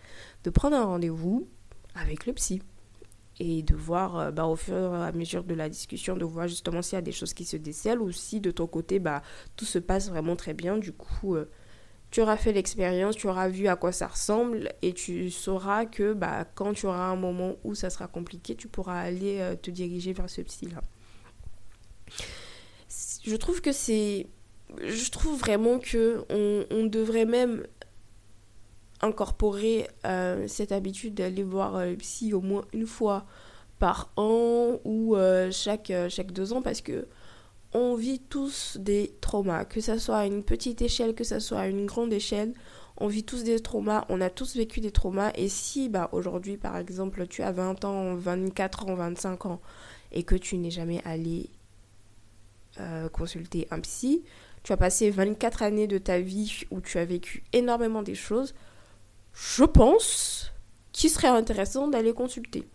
de 0.44 0.50
prendre 0.50 0.75
un 0.75 0.86
rendez-vous 0.86 1.48
avec 1.96 2.25
le 2.25 2.34
psy 2.34 2.62
et 3.39 3.62
de 3.62 3.75
voir 3.75 4.17
euh, 4.17 4.32
bah, 4.32 4.46
au 4.46 4.56
fur 4.56 4.75
et 4.75 5.06
à 5.08 5.12
mesure 5.12 5.44
de 5.44 5.53
la 5.53 5.70
discussion, 5.70 6.17
de 6.17 6.25
voir 6.25 6.48
justement 6.48 6.82
s'il 6.82 6.96
y 6.96 7.00
a 7.00 7.01
des 7.01 7.12
choses 7.12 7.34
qui 7.34 7.46
se 7.46 7.58
décèlent 7.58 8.01
ou 8.01 8.12
si 8.12 8.39
de 8.39 8.51
ton 8.51 8.67
côté, 8.67 9.00
bah, 9.00 9.22
tout 9.56 9.65
se 9.65 9.79
passe 9.79 10.10
vraiment 10.10 10.36
très 10.36 10.53
bien. 10.53 10.77
Du 10.77 10.91
coup, 10.91 11.36
euh, 11.36 11.50
tu 12.10 12.22
auras 12.22 12.38
fait 12.38 12.53
l'expérience, 12.53 13.15
tu 13.15 13.27
auras 13.27 13.50
vu 13.50 13.67
à 13.67 13.75
quoi 13.75 13.91
ça 13.91 14.08
ressemble 14.08 14.70
et 14.82 14.94
tu 14.94 15.29
sauras 15.29 15.86
que 15.86 16.13
bah, 16.13 16.46
quand 16.56 16.74
tu 16.74 16.86
auras 16.88 17.06
un 17.06 17.15
moment 17.15 17.56
où 17.63 17.75
ça 17.75 17.89
sera 17.89 18.08
compliqué, 18.08 18.56
tu 18.56 18.67
pourras 18.67 19.00
aller 19.00 19.39
euh, 19.39 19.56
te 19.56 19.70
diriger 19.70 20.13
vers 20.13 20.29
ce 20.29 20.41
psy-là. 20.41 20.82
Je 23.24 23.36
trouve 23.36 23.62
que 23.62 23.72
c'est... 23.72 24.27
Je 24.84 25.12
trouve 25.12 25.39
vraiment 25.39 25.79
que 25.79 26.24
on, 26.29 26.65
on 26.72 26.86
devrait 26.86 27.25
même 27.25 27.65
incorporer 29.01 29.88
euh, 30.06 30.48
cette 30.48 30.72
habitude 30.72 31.13
d'aller 31.13 31.44
voir 31.44 31.75
euh, 31.75 31.92
le 31.92 31.98
psy 31.98 32.34
au 32.34 32.42
moins 32.42 32.66
une 32.74 32.88
fois 32.88 33.25
par 33.80 34.12
an 34.16 34.80
ou 34.86 35.16
euh, 35.16 35.51
chaque, 35.51 35.92
chaque 36.10 36.32
deux 36.32 36.54
ans 36.54 36.62
parce 36.62 36.82
que 36.82 37.08
on 37.74 37.96
vit 37.96 38.20
tous 38.20 38.77
des 38.80 39.13
traumas, 39.22 39.66
que 39.66 39.82
ce 39.82 39.98
soit 39.98 40.18
à 40.18 40.25
une 40.25 40.44
petite 40.44 40.82
échelle, 40.82 41.13
que 41.13 41.24
ce 41.24 41.39
soit 41.39 41.60
à 41.60 41.68
une 41.68 41.86
grande 41.86 42.13
échelle. 42.13 42.54
On 42.96 43.08
vit 43.08 43.24
tous 43.24 43.44
des 43.44 43.60
traumas, 43.60 44.06
on 44.10 44.22
a 44.22 44.30
tous 44.30 44.56
vécu 44.56 44.80
des 44.80 44.89
traumas. 44.92 45.32
Et 45.36 45.50
si 45.50 45.89
bah, 45.89 46.10
aujourd'hui, 46.13 46.58
par 46.58 46.77
exemple, 46.77 47.27
tu 47.27 47.44
as 47.44 47.51
20 47.51 47.86
ans, 47.86 48.16
24 48.16 48.88
ans, 48.88 48.96
25 48.96 49.46
ans, 49.46 49.62
et 50.12 50.24
que 50.24 50.36
tu 50.36 50.58
n'es 50.58 50.72
jamais 50.72 51.01
allé 51.04 51.50
euh, 52.80 53.10
consulter 53.10 53.68
un 53.72 53.80
psy, 53.80 54.24
tu 54.63 54.72
as 54.72 54.77
passé 54.77 55.10
24 55.10 55.63
années 55.63 55.88
de 55.88 55.98
ta 55.98 56.20
vie 56.20 56.63
où 56.72 56.80
tu 56.80 56.98
as 56.98 57.06
vécu 57.06 57.44
énormément 57.54 58.04
des 58.04 58.16
choses, 58.16 58.54
je 59.39 59.63
pense 59.63 60.51
qu'il 60.91 61.12
serait 61.12 61.27
intéressant 61.27 61.88
d'aller 61.88 62.13
consulter. 62.13 62.67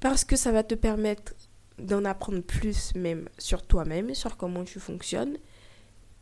Parce 0.00 0.24
que 0.24 0.34
ça 0.34 0.50
va 0.50 0.64
te 0.64 0.74
permettre 0.74 1.34
d'en 1.78 2.04
apprendre 2.04 2.40
plus 2.40 2.94
même 2.94 3.28
sur 3.38 3.62
toi-même, 3.62 4.14
sur 4.14 4.36
comment 4.36 4.64
tu 4.64 4.80
fonctionnes. 4.80 5.36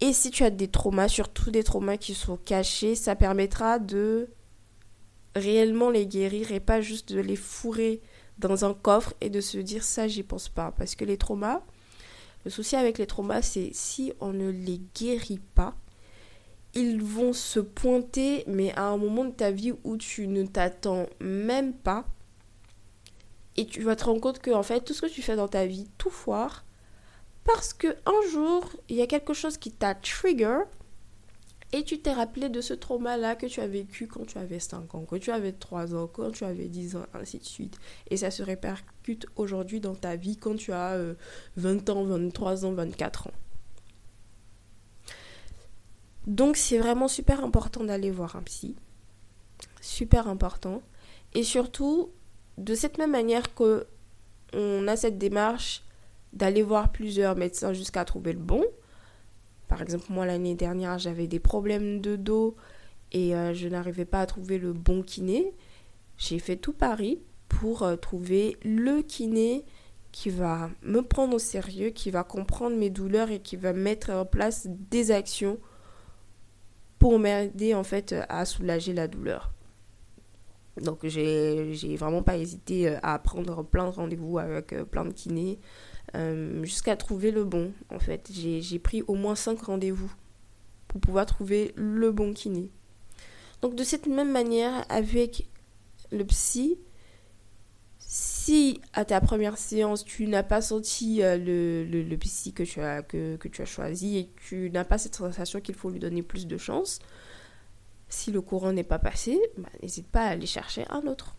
Et 0.01 0.13
si 0.13 0.31
tu 0.31 0.45
as 0.45 0.51
des 0.51 0.69
traumas, 0.69 1.09
surtout 1.09 1.51
des 1.51 1.65
traumas 1.65 1.97
qui 1.97 2.15
sont 2.15 2.37
cachés, 2.37 2.95
ça 2.95 3.17
permettra 3.17 3.79
de 3.79 4.29
réellement 5.35 5.91
les 5.91 6.07
guérir 6.07 6.53
et 6.53 6.61
pas 6.61 6.81
juste 6.81 7.13
de 7.13 7.21
les 7.21 7.37
fourrer 7.37 8.03
dans 8.39 8.65
un 8.65 8.75
coffre 8.75 9.15
et 9.21 9.31
de 9.31 9.41
se 9.41 9.59
dire 9.59 9.83
ça, 9.83 10.09
j'y 10.09 10.23
pense 10.23 10.49
pas. 10.49 10.73
Parce 10.73 10.95
que 10.95 11.05
les 11.05 11.17
traumas, 11.17 11.63
le 12.45 12.51
souci 12.51 12.77
avec 12.77 12.99
les 12.99 13.07
traumas, 13.07 13.43
c'est 13.43 13.71
si 13.73 14.13
on 14.21 14.33
ne 14.33 14.51
les 14.51 14.83
guérit 14.95 15.41
pas, 15.55 15.75
ils 16.75 17.03
vont 17.03 17.33
se 17.33 17.61
pointer, 17.61 18.45
mais 18.47 18.73
à 18.73 18.85
un 18.85 18.97
moment 18.97 19.25
de 19.25 19.33
ta 19.33 19.51
vie 19.51 19.73
où 19.85 19.97
tu 19.97 20.27
ne 20.27 20.45
t'attends 20.45 21.07
même 21.21 21.73
pas. 21.73 22.05
Et 23.57 23.67
tu 23.67 23.83
vas 23.83 23.95
te 23.95 24.05
rendre 24.05 24.21
compte 24.21 24.41
que 24.41 24.51
en 24.51 24.63
fait, 24.63 24.81
tout 24.81 24.95
ce 24.95 25.03
que 25.03 25.07
tu 25.07 25.23
fais 25.23 25.37
dans 25.37 25.49
ta 25.49 25.67
vie, 25.67 25.89
tout 25.99 26.11
foire. 26.11 26.65
Parce 27.45 27.73
que 27.73 27.89
un 28.07 28.31
jour, 28.31 28.69
il 28.89 28.97
y 28.97 29.03
a 29.03 29.07
quelque 29.07 29.35
chose 29.35 29.59
qui 29.59 29.71
t'a 29.71 29.95
trigger. 29.95 30.61
Et 31.73 31.83
tu 31.83 31.99
t'es 31.99 32.13
rappelé 32.13 32.49
de 32.49 32.61
ce 32.61 32.73
trauma-là 32.73 33.35
que 33.35 33.47
tu 33.47 33.61
as 33.61 33.67
vécu 33.67 34.07
quand 34.07 34.25
tu 34.27 34.39
avais 34.39 34.61
5 34.61 34.95
ans, 34.95 35.05
quand 35.09 35.19
tu 35.19 35.33
avais 35.33 35.51
3 35.51 35.93
ans, 35.97 36.07
quand 36.07 36.31
tu 36.31 36.45
avais 36.45 36.69
10 36.69 36.95
ans, 36.95 37.07
ainsi 37.15 37.39
de 37.39 37.45
suite. 37.45 37.77
Et 38.09 38.17
ça 38.17 38.31
se 38.31 38.45
répercute 38.45 39.27
aujourd'hui 39.35 39.81
dans 39.81 39.97
ta 39.97 40.15
vie 40.15 40.37
quand 40.37 40.55
tu 40.55 40.73
as 40.73 40.97
20 41.57 41.89
euh, 41.89 41.93
ans, 41.93 42.05
23 42.05 42.65
ans, 42.65 42.73
24 42.75 43.27
ans. 43.27 43.33
Donc 46.27 46.57
c'est 46.57 46.79
vraiment 46.79 47.09
super 47.09 47.45
important 47.45 47.85
d'aller 47.85 48.11
voir 48.11 48.37
un 48.37 48.43
psy. 48.43 48.77
Super 49.81 50.29
important. 50.29 50.83
Et 51.35 51.43
surtout, 51.43 52.11
de 52.59 52.75
cette 52.75 52.99
même 52.99 53.11
manière 53.11 53.55
que 53.55 53.87
on 54.53 54.87
a 54.87 54.97
cette 54.97 55.19
démarche 55.19 55.83
d'aller 56.33 56.63
voir 56.63 56.93
plusieurs 56.93 57.37
médecins 57.37 57.73
jusqu'à 57.73 58.05
trouver 58.05 58.33
le 58.33 58.39
bon. 58.39 58.65
Par 59.69 59.83
exemple, 59.83 60.07
moi 60.11 60.27
l'année 60.27 60.55
dernière, 60.55 60.99
j'avais 60.99 61.27
des 61.27 61.41
problèmes 61.41 62.01
de 62.01 62.17
dos 62.17 62.57
et 63.13 63.35
euh, 63.35 63.55
je 63.55 63.69
n'arrivais 63.69 64.05
pas 64.05 64.21
à 64.21 64.27
trouver 64.27 64.59
le 64.59 64.73
bon 64.73 65.03
kiné. 65.03 65.55
J'ai 66.17 66.39
fait 66.39 66.57
tout 66.57 66.73
Paris 66.73 67.21
pour 67.49 67.83
euh, 67.83 67.97
trouver 67.97 68.57
le 68.63 69.03
kiné 69.03 69.65
qui 70.13 70.31
va 70.31 70.71
me 70.83 71.01
prendre 71.01 71.35
au 71.35 71.39
sérieux, 71.41 71.91
qui 71.91 72.11
va 72.11 72.23
comprendre 72.23 72.77
mes 72.77 72.91
douleurs 72.91 73.31
et 73.31 73.41
qui 73.41 73.57
va 73.57 73.73
mettre 73.73 74.11
en 74.11 74.25
place 74.25 74.67
des 74.69 75.11
actions 75.11 75.59
pour 77.05 77.19
m'aider 77.19 77.75
en 77.75 77.85
fait 77.85 78.15
à 78.31 78.47
soulager 78.47 78.95
la 78.95 79.09
douleur. 79.09 79.53
Donc 80.81 81.07
j'ai 81.07 81.97
vraiment 81.99 82.23
pas 82.23 82.39
hésité 82.39 82.89
euh, 82.89 82.99
à 83.03 83.19
prendre 83.19 83.63
plein 83.63 83.85
de 83.85 83.91
rendez-vous 83.91 84.39
avec 84.39 84.73
euh, 84.73 84.87
plein 84.87 85.05
de 85.05 85.13
kinés 85.13 85.59
euh, 86.15 86.65
jusqu'à 86.65 86.97
trouver 86.97 87.31
le 87.31 87.45
bon 87.45 87.73
en 87.91 87.99
fait. 87.99 88.31
J'ai 88.33 88.79
pris 88.79 89.03
au 89.03 89.17
moins 89.17 89.35
5 89.35 89.61
rendez-vous 89.61 90.11
pour 90.89 90.99
pouvoir 90.99 91.27
trouver 91.27 91.75
le 91.77 92.11
bon 92.11 92.33
kiné. 92.33 92.71
Donc 93.61 93.75
de 93.75 93.85
cette 93.85 94.07
même 94.07 94.33
manière 94.33 94.87
avec 94.89 95.47
le 96.11 96.25
psy, 96.25 96.79
si 98.45 98.79
à 98.93 99.07
ta 99.07 99.23
première 99.23 99.57
séance 99.57 100.05
tu 100.05 100.27
n'as 100.27 100.43
pas 100.43 100.61
senti 100.61 101.21
le, 101.23 101.85
le, 101.85 102.17
psy 102.19 102.53
que 102.53 102.63
tu, 102.63 102.79
as, 102.81 103.01
que, 103.03 103.37
que 103.37 103.49
tu 103.49 103.63
as 103.63 103.65
choisi 103.65 104.19
et 104.19 104.31
tu 104.47 104.69
n'as 104.71 104.85
pas 104.85 104.99
cette 104.99 105.15
sensation 105.15 105.63
qu'il 105.63 105.75
faut 105.75 105.89
lui 105.89 105.99
donner 105.99 106.23
plus 106.23 106.47
de 106.47 106.59
chance, 106.59 106.99
si 108.11 108.33
le 108.33 108.43
courant 108.43 108.73
n'est 108.73 108.85
pas 108.85 108.99
passé, 108.99 109.41
bah, 109.57 109.71
n'hésite 109.83 110.09
pas 110.09 110.25
à 110.27 110.29
aller 110.29 110.45
chercher 110.45 110.85
un 110.91 111.07
autre. 111.07 111.37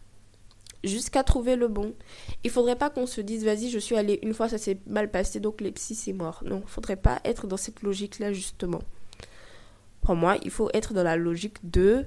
Jusqu'à 0.83 1.23
trouver 1.23 1.55
le 1.55 1.67
bon. 1.67 1.93
Il 2.43 2.49
faudrait 2.49 2.75
pas 2.75 2.89
qu'on 2.89 3.05
se 3.05 3.21
dise, 3.21 3.45
vas-y, 3.45 3.69
je 3.69 3.79
suis 3.79 3.95
allé 3.95 4.19
une 4.23 4.33
fois, 4.33 4.49
ça 4.49 4.57
s'est 4.57 4.79
mal 4.87 5.11
passé, 5.11 5.39
donc 5.39 5.61
les 5.61 5.71
psy, 5.71 5.93
c'est 5.93 6.13
mort. 6.13 6.41
Non, 6.43 6.63
il 6.65 6.69
faudrait 6.69 6.95
pas 6.95 7.21
être 7.23 7.45
dans 7.45 7.57
cette 7.57 7.83
logique-là, 7.83 8.33
justement. 8.33 8.81
Pour 10.01 10.15
moi, 10.15 10.37
il 10.43 10.49
faut 10.49 10.71
être 10.73 10.93
dans 10.95 11.03
la 11.03 11.17
logique 11.17 11.57
de 11.69 12.05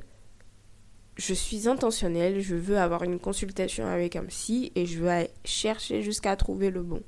je 1.19 1.35
suis 1.35 1.69
intentionnelle, 1.69 2.41
je 2.41 2.55
veux 2.55 2.79
avoir 2.79 3.03
une 3.03 3.19
consultation 3.19 3.87
avec 3.87 4.17
un 4.17 4.25
psy 4.25 4.73
et 4.75 4.87
je 4.87 5.03
vais 5.03 5.31
chercher 5.45 6.03
jusqu'à 6.03 6.37
trouver 6.37 6.71
le 6.71 6.83
bon. 6.83 7.03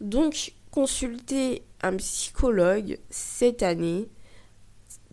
Donc, 0.00 0.52
consulter 0.70 1.62
un 1.82 1.96
psychologue 1.96 2.98
cette 3.08 3.62
année, 3.62 4.08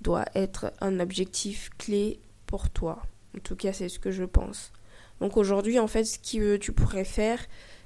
doit 0.01 0.25
être 0.35 0.71
un 0.81 0.99
objectif 0.99 1.69
clé 1.77 2.19
pour 2.45 2.69
toi. 2.69 3.01
En 3.35 3.39
tout 3.39 3.55
cas, 3.55 3.73
c'est 3.73 3.89
ce 3.89 3.99
que 3.99 4.11
je 4.11 4.23
pense. 4.23 4.71
Donc 5.19 5.37
aujourd'hui, 5.37 5.79
en 5.79 5.87
fait, 5.87 6.05
ce 6.05 6.17
que 6.17 6.57
tu 6.57 6.71
pourrais 6.71 7.03
faire, 7.03 7.39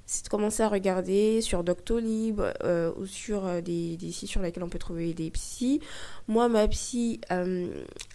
c'est 0.06 0.26
de 0.26 0.30
commencer 0.30 0.64
à 0.64 0.70
regarder 0.70 1.42
sur 1.42 1.64
Doctolib 1.64 2.42
euh, 2.64 2.92
ou 2.98 3.06
sur 3.06 3.46
euh, 3.46 3.62
des, 3.62 3.98
sites 4.12 4.30
sur 4.30 4.42
lesquels 4.42 4.64
on 4.64 4.70
peut 4.70 4.80
trouver 4.80 5.14
des 5.14 5.32
psys. 5.32 5.80
Moi, 6.28 6.50
ma 6.50 6.68
psy, 6.68 7.22
euh, 7.32 7.74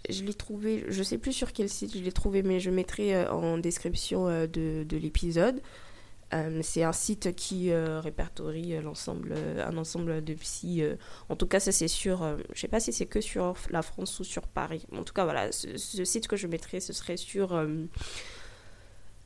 je 0.09 0.23
l'ai 0.23 0.35
trouvée, 0.35 0.85
je 0.89 1.03
sais 1.03 1.19
plus 1.19 1.33
sur 1.33 1.53
quel 1.53 1.69
site 1.69 1.97
je 1.97 2.03
l'ai 2.03 2.13
trouvée, 2.13 2.43
mais 2.43 2.61
je 2.61 2.71
mettrai 2.71 3.27
en 3.27 3.59
description 3.59 4.27
de, 4.27 4.85
de 4.85 4.97
l'épisode. 4.97 5.61
C'est 6.61 6.83
un 6.83 6.93
site 6.93 7.35
qui 7.35 7.73
répertorie 7.73 8.79
l'ensemble, 8.83 9.35
un 9.65 9.79
ensemble 9.79 10.23
de 10.23 10.35
psy. 10.35 10.83
en 11.31 11.37
tout 11.37 11.47
cas, 11.47 11.59
ça 11.59 11.73
c'est 11.73 11.89
sur, 11.89 12.37
je 12.53 12.61
sais 12.61 12.69
pas 12.69 12.81
si 12.81 12.93
c'est 12.93 13.07
que 13.07 13.23
sur 13.23 13.55
la 13.71 13.81
France 13.81 14.21
ou 14.21 14.25
sur 14.25 14.47
Paris. 14.47 14.85
En 14.95 15.05
tout 15.05 15.15
cas, 15.15 15.25
voilà, 15.25 15.51
ce, 15.53 16.05
site 16.05 16.29
que 16.29 16.37
je 16.37 16.47
mettrai, 16.47 16.81
ce 16.81 16.93
serait 16.93 17.17
sur 17.17 17.59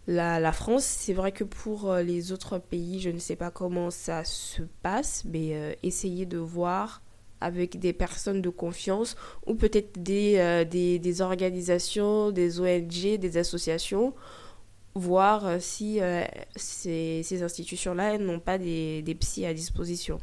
la, 0.06 0.52
France. 0.52 0.84
C'est 0.84 1.12
vrai 1.12 1.32
que 1.32 1.44
pour 1.44 1.94
les 1.94 2.32
autres 2.32 2.58
pays, 2.58 3.00
je 3.00 3.10
ne 3.10 3.18
sais 3.18 3.36
pas 3.36 3.50
comment 3.50 3.90
ça 3.90 4.24
se 4.24 4.62
passe, 4.82 5.24
mais 5.24 5.78
essayez 5.82 6.26
de 6.26 6.38
voir 6.38 7.02
avec 7.40 7.78
des 7.78 7.92
personnes 7.92 8.40
de 8.40 8.48
confiance 8.50 9.16
ou 9.46 9.54
peut-être 9.54 10.00
des, 10.02 10.64
des 10.66 11.20
organisations, 11.20 12.30
des 12.30 12.60
ONG, 12.60 13.18
des 13.18 13.36
associations 13.36 14.14
voir 14.94 15.46
euh, 15.46 15.58
si 15.60 16.00
euh, 16.00 16.24
ces, 16.56 17.42
institutions-là 17.42 18.18
n'ont 18.18 18.40
pas 18.40 18.58
des, 18.58 19.02
des 19.02 19.14
psys 19.14 19.46
à 19.46 19.54
disposition. 19.54 20.18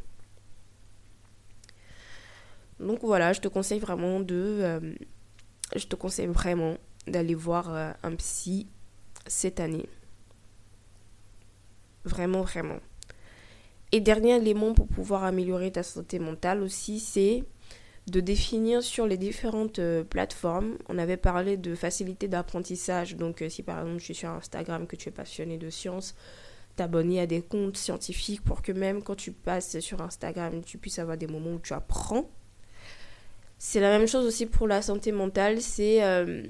Donc 2.80 3.00
voilà, 3.02 3.34
je 3.34 3.42
te 3.42 3.48
conseille 3.48 3.80
vraiment 3.80 4.20
de... 4.20 4.60
Euh, 4.62 4.94
je 5.76 5.86
te 5.86 5.96
conseille 5.96 6.28
vraiment 6.28 6.78
d'aller 7.08 7.36
voir 7.36 7.70
un 8.02 8.16
psy 8.16 8.68
cette 9.28 9.60
année. 9.60 9.88
Vraiment, 12.06 12.42
vraiment. 12.42 12.80
Et 13.92 14.00
dernier 14.00 14.36
élément 14.36 14.74
pour 14.74 14.88
pouvoir 14.88 15.24
améliorer 15.24 15.72
ta 15.72 15.84
santé 15.84 16.20
mentale 16.20 16.62
aussi, 16.62 17.00
c'est 17.00 17.44
de 18.08 18.20
définir 18.20 18.84
sur 18.84 19.08
les 19.08 19.18
différentes 19.18 19.80
euh, 19.80 20.04
plateformes. 20.04 20.78
On 20.90 20.98
avait 20.98 21.18
parlé 21.18 21.58
de 21.58 21.76
facilité 21.76 22.28
d'apprentissage. 22.28 23.16
Donc, 23.16 23.42
euh, 23.42 23.50
si 23.50 23.64
par 23.64 23.80
exemple 23.80 24.02
tu 24.02 24.12
es 24.12 24.16
sur 24.16 24.30
Instagram, 24.30 24.88
que 24.88 24.96
tu 24.96 25.10
es 25.10 25.12
passionné 25.12 25.58
de 25.58 25.70
sciences, 25.70 26.16
t'abonner 26.76 27.20
à 27.20 27.28
des 27.28 27.42
comptes 27.42 27.78
scientifiques 27.78 28.44
pour 28.44 28.62
que 28.62 28.72
même 28.72 29.04
quand 29.04 29.16
tu 29.16 29.32
passes 29.32 29.80
sur 29.80 30.02
Instagram, 30.02 30.62
tu 30.64 30.78
puisses 30.78 31.00
avoir 31.00 31.18
des 31.18 31.28
moments 31.28 31.54
où 31.54 31.60
tu 31.60 31.74
apprends. 31.74 32.30
C'est 33.58 33.82
la 33.82 33.98
même 33.98 34.08
chose 34.08 34.26
aussi 34.26 34.46
pour 34.46 34.68
la 34.68 34.82
santé 34.82 35.12
mentale. 35.12 35.62
C'est 35.62 36.04
euh, 36.04 36.44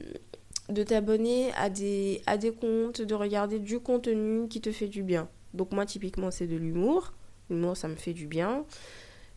de 0.69 0.83
t'abonner 0.83 1.51
à 1.53 1.69
des, 1.69 2.21
à 2.25 2.37
des 2.37 2.51
comptes, 2.51 3.01
de 3.01 3.15
regarder 3.15 3.59
du 3.59 3.79
contenu 3.79 4.47
qui 4.47 4.61
te 4.61 4.71
fait 4.71 4.87
du 4.87 5.03
bien. 5.03 5.27
Donc, 5.53 5.71
moi, 5.71 5.85
typiquement, 5.85 6.31
c'est 6.31 6.47
de 6.47 6.55
l'humour. 6.55 7.13
L'humour, 7.49 7.75
ça 7.75 7.87
me 7.87 7.95
fait 7.95 8.13
du 8.13 8.27
bien 8.27 8.65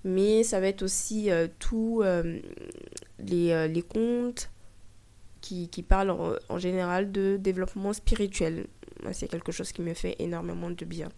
mais 0.05 0.43
ça 0.43 0.61
va 0.61 0.69
être 0.69 0.83
aussi 0.83 1.31
euh, 1.31 1.49
tous 1.59 2.03
euh, 2.03 2.41
les, 3.19 3.53
euh, 3.53 3.67
les, 3.67 3.83
comptes 3.83 4.51
qui, 5.41 5.69
qui 5.69 5.83
parlent 5.83 6.11
en, 6.49 6.59
général 6.59 7.13
de 7.13 7.37
développement 7.37 7.93
spirituel. 7.93 8.67
C'est 9.13 9.29
quelque 9.29 9.53
chose 9.53 9.73
qui 9.73 9.83
me 9.83 9.95
fait 9.95 10.17
énormément 10.19 10.71
de 10.71 10.85
bien. 10.85 11.09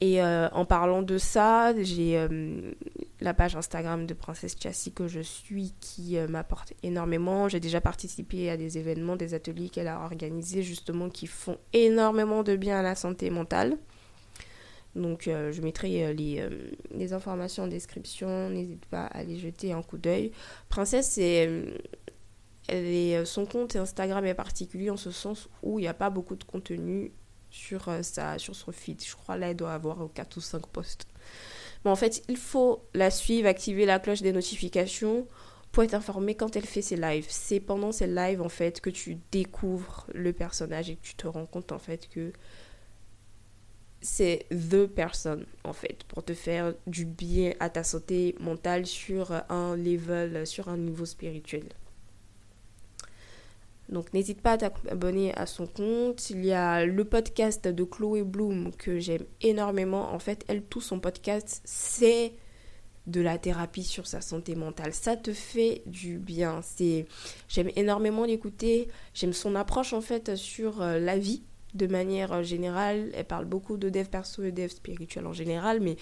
Et 0.00 0.22
en 0.22 0.64
parlant 0.64 1.02
de 1.02 1.18
ça, 1.18 1.74
j'ai 1.82 2.26
la 3.20 3.34
page 3.34 3.54
Instagram 3.54 4.06
de 4.06 4.14
Princesse 4.14 4.56
Chassis 4.58 4.92
que 4.92 5.08
je 5.08 5.20
suis 5.20 5.74
qui 5.80 6.16
m'apporte 6.28 6.72
énormément. 6.82 7.48
J'ai 7.48 7.60
déjà 7.60 7.82
participé 7.82 8.48
à 8.48 8.56
des 8.56 8.78
événements, 8.78 9.16
des 9.16 9.34
ateliers 9.34 9.68
qu'elle 9.68 9.88
a 9.88 10.00
organisés 10.00 10.62
justement 10.62 11.10
qui 11.10 11.26
font 11.26 11.58
énormément 11.74 12.42
de 12.42 12.56
bien 12.56 12.78
à 12.78 12.82
la 12.82 12.94
santé 12.94 13.28
mentale. 13.28 13.76
Donc 14.96 15.24
je 15.26 15.60
mettrai 15.60 16.14
les, 16.14 16.48
les, 16.92 17.12
informations 17.12 17.64
en 17.64 17.68
description, 17.68 18.48
n'hésite 18.48 18.86
pas 18.86 19.04
à 19.04 19.18
aller 19.18 19.36
jeter 19.36 19.72
un 19.72 19.82
coup 19.82 19.98
d'œil. 19.98 20.32
Princesse, 20.70 21.18
elle 22.68 23.26
son 23.26 23.46
compte 23.46 23.76
Instagram 23.76 24.24
est 24.24 24.34
particulier 24.34 24.90
en 24.90 24.96
ce 24.96 25.10
sens 25.10 25.48
où 25.62 25.78
il 25.78 25.82
n'y 25.82 25.88
a 25.88 25.94
pas 25.94 26.10
beaucoup 26.10 26.36
de 26.36 26.44
contenu 26.44 27.12
sur, 27.50 27.90
sa, 28.02 28.38
sur 28.38 28.54
son 28.54 28.72
feed. 28.72 29.02
Je 29.04 29.14
crois 29.14 29.36
là, 29.36 29.50
elle 29.50 29.56
doit 29.56 29.72
avoir 29.72 30.08
4 30.14 30.36
ou 30.36 30.40
5 30.40 30.66
posts. 30.66 31.06
Mais 31.84 31.90
en 31.90 31.96
fait, 31.96 32.22
il 32.28 32.36
faut 32.36 32.84
la 32.94 33.10
suivre, 33.10 33.48
activer 33.48 33.86
la 33.86 33.98
cloche 33.98 34.22
des 34.22 34.32
notifications 34.32 35.26
pour 35.72 35.84
être 35.84 35.94
informé 35.94 36.34
quand 36.34 36.56
elle 36.56 36.66
fait 36.66 36.82
ses 36.82 36.96
lives. 36.96 37.26
C'est 37.28 37.60
pendant 37.60 37.92
ses 37.92 38.06
lives 38.06 38.42
en 38.42 38.48
fait 38.48 38.80
que 38.80 38.90
tu 38.90 39.18
découvres 39.30 40.06
le 40.14 40.32
personnage 40.32 40.90
et 40.90 40.96
que 40.96 41.02
tu 41.02 41.14
te 41.14 41.26
rends 41.26 41.46
compte 41.46 41.72
en 41.72 41.78
fait 41.78 42.08
que 42.08 42.32
c'est 44.02 44.46
the 44.50 44.86
person 44.86 45.44
en 45.64 45.74
fait 45.74 46.04
pour 46.04 46.24
te 46.24 46.32
faire 46.32 46.74
du 46.86 47.04
bien 47.04 47.52
à 47.60 47.68
ta 47.68 47.84
santé 47.84 48.34
mentale 48.40 48.86
sur 48.86 49.32
un 49.50 49.76
level, 49.76 50.46
sur 50.46 50.68
un 50.68 50.78
niveau 50.78 51.04
spirituel. 51.04 51.68
Donc 53.90 54.12
n'hésite 54.14 54.40
pas 54.40 54.52
à 54.52 54.58
t'abonner 54.58 55.34
à 55.34 55.46
son 55.46 55.66
compte. 55.66 56.30
Il 56.30 56.44
y 56.44 56.52
a 56.52 56.86
le 56.86 57.04
podcast 57.04 57.66
de 57.66 57.84
Chloé 57.84 58.22
Bloom 58.22 58.72
que 58.76 58.98
j'aime 58.98 59.24
énormément. 59.40 60.12
En 60.12 60.18
fait, 60.18 60.44
elle, 60.48 60.62
tout 60.62 60.80
son 60.80 61.00
podcast, 61.00 61.60
c'est 61.64 62.34
de 63.06 63.20
la 63.20 63.38
thérapie 63.38 63.82
sur 63.82 64.06
sa 64.06 64.20
santé 64.20 64.54
mentale. 64.54 64.94
Ça 64.94 65.16
te 65.16 65.32
fait 65.32 65.82
du 65.86 66.18
bien. 66.18 66.60
J'aime 67.48 67.70
énormément 67.76 68.24
l'écouter. 68.24 68.88
J'aime 69.14 69.32
son 69.32 69.54
approche 69.56 69.92
en 69.92 70.00
fait 70.00 70.36
sur 70.36 70.80
euh, 70.82 70.98
la 70.98 71.18
vie 71.18 71.42
de 71.74 71.86
manière 71.86 72.42
générale. 72.42 73.10
Elle 73.14 73.24
parle 73.24 73.44
beaucoup 73.44 73.76
de 73.76 73.88
dev 73.88 74.06
perso 74.06 74.42
et 74.42 74.52
dev 74.52 74.68
spirituel 74.68 75.26
en 75.26 75.32
général, 75.32 75.80
mais 75.80 75.96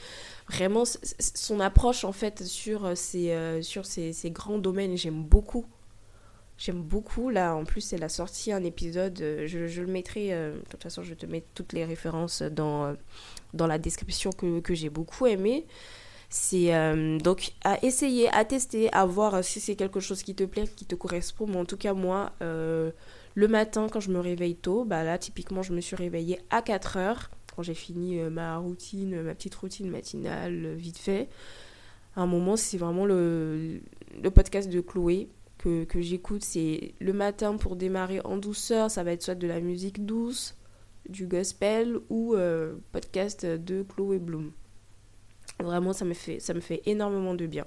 vraiment 0.48 0.84
son 0.84 1.60
approche 1.60 2.04
en 2.04 2.12
fait 2.12 2.44
sur 2.44 2.84
euh, 2.84 2.94
ces, 2.94 3.30
euh, 3.30 3.62
sur 3.62 3.86
ces 3.86 4.12
grands 4.30 4.58
domaines, 4.58 4.96
j'aime 4.96 5.22
beaucoup. 5.22 5.66
J'aime 6.58 6.82
beaucoup. 6.82 7.30
Là, 7.30 7.54
en 7.54 7.64
plus, 7.64 7.92
elle 7.92 8.04
a 8.04 8.08
sorti 8.08 8.52
un 8.52 8.64
épisode. 8.64 9.16
Je, 9.18 9.66
je 9.66 9.80
le 9.80 9.86
mettrai. 9.86 10.30
de 10.30 10.60
toute 10.68 10.82
façon, 10.82 11.02
je 11.02 11.14
te 11.14 11.24
mets 11.24 11.44
toutes 11.54 11.72
les 11.72 11.84
références 11.84 12.42
dans, 12.42 12.96
dans 13.54 13.66
la 13.66 13.78
description 13.78 14.30
que, 14.32 14.60
que 14.60 14.74
j'ai 14.74 14.90
beaucoup 14.90 15.26
aimé. 15.26 15.66
C'est 16.30 16.74
euh, 16.74 17.18
donc 17.18 17.52
à 17.64 17.82
essayer, 17.82 18.28
à 18.34 18.44
tester, 18.44 18.92
à 18.92 19.06
voir 19.06 19.42
si 19.42 19.60
c'est 19.60 19.76
quelque 19.76 20.00
chose 20.00 20.22
qui 20.22 20.34
te 20.34 20.44
plaît, 20.44 20.68
qui 20.68 20.84
te 20.84 20.94
correspond. 20.94 21.46
Mais 21.46 21.56
en 21.56 21.64
tout 21.64 21.78
cas, 21.78 21.94
moi, 21.94 22.32
euh, 22.42 22.90
le 23.34 23.48
matin, 23.48 23.86
quand 23.90 24.00
je 24.00 24.10
me 24.10 24.20
réveille 24.20 24.56
tôt, 24.56 24.84
bah 24.84 25.04
là, 25.04 25.16
typiquement, 25.16 25.62
je 25.62 25.72
me 25.72 25.80
suis 25.80 25.96
réveillée 25.96 26.38
à 26.50 26.60
4 26.60 26.96
heures. 26.98 27.30
Quand 27.56 27.62
j'ai 27.62 27.74
fini 27.74 28.20
euh, 28.20 28.28
ma 28.28 28.58
routine, 28.58 29.22
ma 29.22 29.34
petite 29.34 29.54
routine 29.54 29.90
matinale, 29.90 30.74
vite 30.74 30.98
fait. 30.98 31.28
À 32.14 32.22
un 32.22 32.26
moment, 32.26 32.56
c'est 32.56 32.78
vraiment 32.78 33.06
le, 33.06 33.80
le 34.22 34.30
podcast 34.30 34.68
de 34.68 34.80
Chloé 34.80 35.28
que, 35.58 35.86
j'écoute. 35.96 36.44
C'est 36.44 36.94
le 37.00 37.12
matin 37.12 37.56
pour 37.56 37.76
démarrer 37.76 38.20
en 38.24 38.36
douceur. 38.36 38.90
Ça 38.90 39.02
va 39.02 39.12
être 39.12 39.22
soit 39.22 39.34
de 39.34 39.46
la 39.46 39.60
musique 39.60 40.06
douce, 40.06 40.56
du 41.08 41.26
gospel 41.26 41.98
ou 42.08 42.36
podcast 42.92 43.44
de 43.44 43.82
Chloé 43.82 44.18
Bloom. 44.18 44.52
Vraiment, 45.60 45.92
ça 45.92 46.04
me 46.04 46.14
fait, 46.14 46.40
ça 46.40 46.54
me 46.54 46.60
fait 46.60 46.82
énormément 46.86 47.34
de 47.34 47.46
bien. 47.46 47.66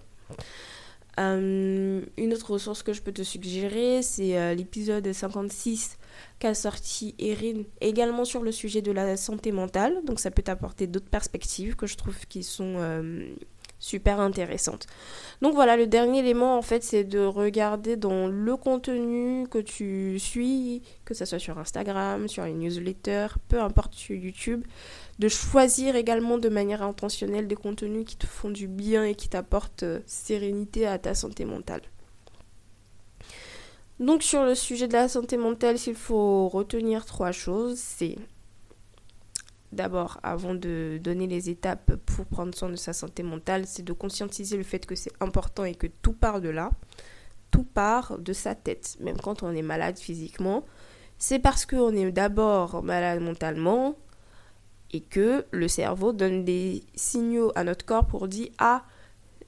Euh, 1.19 2.01
une 2.17 2.33
autre 2.33 2.51
ressource 2.51 2.83
que 2.83 2.93
je 2.93 3.01
peux 3.01 3.11
te 3.11 3.21
suggérer, 3.21 4.01
c'est 4.01 4.37
euh, 4.37 4.53
l'épisode 4.53 5.11
56 5.11 5.97
qu'a 6.39 6.53
sorti 6.53 7.15
Erin, 7.19 7.63
également 7.81 8.23
sur 8.23 8.41
le 8.41 8.51
sujet 8.51 8.81
de 8.81 8.91
la 8.91 9.17
santé 9.17 9.51
mentale. 9.51 9.99
Donc 10.05 10.19
ça 10.19 10.31
peut 10.31 10.41
t'apporter 10.41 10.87
d'autres 10.87 11.09
perspectives 11.09 11.75
que 11.75 11.85
je 11.85 11.97
trouve 11.97 12.17
qui 12.27 12.43
sont 12.43 12.75
euh, 12.77 13.29
super 13.81 14.21
intéressante. 14.21 14.87
Donc 15.41 15.55
voilà, 15.55 15.75
le 15.75 15.87
dernier 15.87 16.19
élément 16.19 16.57
en 16.57 16.61
fait, 16.61 16.83
c'est 16.83 17.03
de 17.03 17.19
regarder 17.19 17.97
dans 17.97 18.27
le 18.27 18.55
contenu 18.55 19.47
que 19.49 19.57
tu 19.57 20.19
suis, 20.19 20.83
que 21.03 21.13
ce 21.13 21.25
soit 21.25 21.39
sur 21.39 21.57
Instagram, 21.57 22.29
sur 22.29 22.45
les 22.45 22.53
newsletters, 22.53 23.35
peu 23.49 23.59
importe 23.59 23.95
sur 23.95 24.15
YouTube, 24.15 24.63
de 25.19 25.27
choisir 25.27 25.95
également 25.95 26.37
de 26.37 26.47
manière 26.47 26.83
intentionnelle 26.83 27.47
des 27.47 27.55
contenus 27.55 28.05
qui 28.05 28.15
te 28.15 28.27
font 28.27 28.51
du 28.51 28.67
bien 28.67 29.03
et 29.03 29.15
qui 29.15 29.27
t'apportent 29.27 29.83
euh, 29.83 29.99
sérénité 30.05 30.87
à 30.87 30.99
ta 30.99 31.13
santé 31.15 31.43
mentale. 31.43 31.81
Donc 33.99 34.23
sur 34.23 34.43
le 34.43 34.55
sujet 34.55 34.87
de 34.87 34.93
la 34.93 35.07
santé 35.07 35.37
mentale, 35.37 35.77
s'il 35.77 35.95
faut 35.95 36.47
retenir 36.47 37.05
trois 37.05 37.31
choses, 37.31 37.77
c'est 37.77 38.15
d'abord, 39.71 40.19
avant 40.23 40.53
de 40.53 40.99
donner 41.01 41.27
les 41.27 41.49
étapes 41.49 41.95
pour 42.05 42.25
prendre 42.25 42.55
soin 42.55 42.69
de 42.69 42.75
sa 42.75 42.93
santé 42.93 43.23
mentale, 43.23 43.65
c'est 43.65 43.83
de 43.83 43.93
conscientiser 43.93 44.57
le 44.57 44.63
fait 44.63 44.85
que 44.85 44.95
c'est 44.95 45.13
important 45.19 45.63
et 45.63 45.75
que 45.75 45.87
tout 45.87 46.13
part 46.13 46.41
de 46.41 46.49
là. 46.49 46.71
Tout 47.51 47.63
part 47.63 48.17
de 48.17 48.33
sa 48.33 48.55
tête, 48.55 48.97
même 48.99 49.17
quand 49.17 49.43
on 49.43 49.51
est 49.51 49.61
malade 49.61 49.97
physiquement. 49.97 50.63
C'est 51.17 51.39
parce 51.39 51.65
qu'on 51.65 51.93
est 51.95 52.11
d'abord 52.11 52.83
malade 52.83 53.21
mentalement 53.21 53.95
et 54.91 55.01
que 55.01 55.45
le 55.51 55.67
cerveau 55.67 56.13
donne 56.13 56.43
des 56.43 56.83
signaux 56.95 57.51
à 57.55 57.63
notre 57.63 57.85
corps 57.85 58.05
pour 58.05 58.27
dire 58.27 58.49
Ah, 58.57 58.83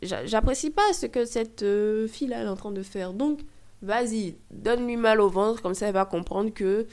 j'apprécie 0.01 0.69
pas 0.69 0.93
ce 0.93 1.05
que 1.05 1.25
cette 1.25 1.63
euh, 1.63 2.07
fille-là 2.07 2.43
est 2.43 2.47
en 2.47 2.55
train 2.55 2.71
de 2.71 2.83
faire. 2.83 3.13
Donc, 3.13 3.39
vas-y, 3.81 4.35
donne-lui 4.51 4.97
mal 4.97 5.19
au 5.19 5.29
ventre, 5.29 5.61
comme 5.61 5.73
ça 5.73 5.87
elle 5.87 5.93
va 5.93 6.05
comprendre 6.05 6.53
que 6.53 6.87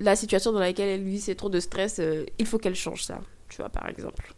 la 0.00 0.16
situation 0.16 0.52
dans 0.52 0.60
laquelle 0.60 0.88
elle 0.88 1.04
vit, 1.04 1.20
c'est 1.20 1.34
trop 1.34 1.48
de 1.48 1.60
stress, 1.60 1.98
euh, 1.98 2.24
il 2.38 2.46
faut 2.46 2.58
qu'elle 2.58 2.74
change 2.74 3.04
ça, 3.04 3.20
tu 3.48 3.56
vois, 3.58 3.68
par 3.68 3.88
exemple. 3.88 4.34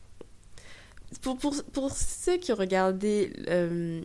Pour, 1.23 1.39
pour, 1.39 1.91
ceux 1.93 2.37
qui 2.37 2.53
regardé 2.53 3.33
euh, 3.49 4.03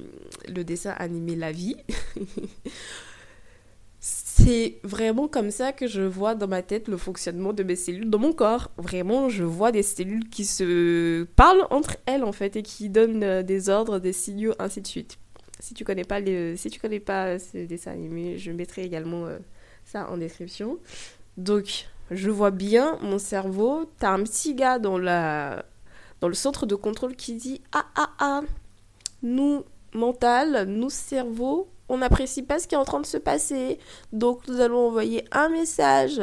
le 0.48 0.64
dessin 0.64 0.92
animé 0.92 1.36
La 1.36 1.52
vie, 1.52 1.76
c'est 4.00 4.80
vraiment 4.84 5.28
comme 5.28 5.52
ça 5.52 5.74
que 5.74 5.86
je 5.86 6.02
vois 6.02 6.34
dans 6.34 6.48
ma 6.48 6.62
tête 6.62 6.88
le 6.88 6.96
fonctionnement 6.96 7.52
de 7.52 7.62
mes 7.64 7.76
cellules 7.76 8.10
dans 8.10 8.20
mon 8.20 8.32
corps. 8.32 8.72
Vraiment, 8.78 9.28
je 9.28 9.44
vois 9.44 9.74
des 9.74 9.84
cellules 9.84 10.30
qui 10.30 10.46
se 10.46 11.24
parlent 11.36 11.68
entre 11.72 11.98
elles 12.06 12.24
en 12.24 12.32
fait 12.32 12.56
et 12.56 12.64
qui 12.64 12.90
donnent 12.90 13.24
euh, 13.24 13.44
des 13.44 13.68
ordres, 13.68 14.00
des 14.00 14.14
signaux, 14.14 14.54
ainsi 14.58 14.82
de 14.82 14.88
suite. 14.88 15.20
Si 15.60 15.74
tu 15.74 15.84
connais 15.84 16.06
pas 16.06 16.20
si 16.56 16.70
tu 16.70 16.80
connais 16.80 17.02
pas 17.02 17.38
ce 17.38 17.66
dessin 17.66 17.92
animé, 17.92 18.38
je 18.38 18.52
mettrai 18.52 18.84
également 18.84 19.28
ça 19.86 20.10
en 20.10 20.18
description. 20.18 20.80
Donc, 21.38 21.88
je 22.12 22.30
vois 22.30 22.52
bien 22.52 22.98
mon 23.02 23.20
cerveau. 23.20 23.90
T'as 24.00 24.12
un 24.12 24.24
petit 24.24 24.56
gars 24.56 24.80
dans, 24.80 24.98
le 24.98 26.34
centre 26.34 26.66
de 26.66 26.76
contrôle 26.76 27.16
qui 27.16 27.34
dit 27.36 27.62
Ah, 27.72 27.86
ah, 27.96 28.10
ah, 28.20 28.42
nous, 29.22 29.64
mental, 29.94 30.66
nous, 30.68 30.90
cerveau, 30.90 31.70
on 31.90 31.98
n'apprécie 31.98 32.44
pas 32.44 32.60
ce 32.60 32.68
qui 32.68 32.76
est 32.76 32.78
en 32.78 32.86
train 32.86 33.02
de 33.02 33.06
se 33.06 33.18
passer. 33.18 33.80
Donc, 34.12 34.48
nous 34.48 34.62
allons 34.62 34.88
envoyer 34.88 35.26
un 35.32 35.50
message 35.50 36.22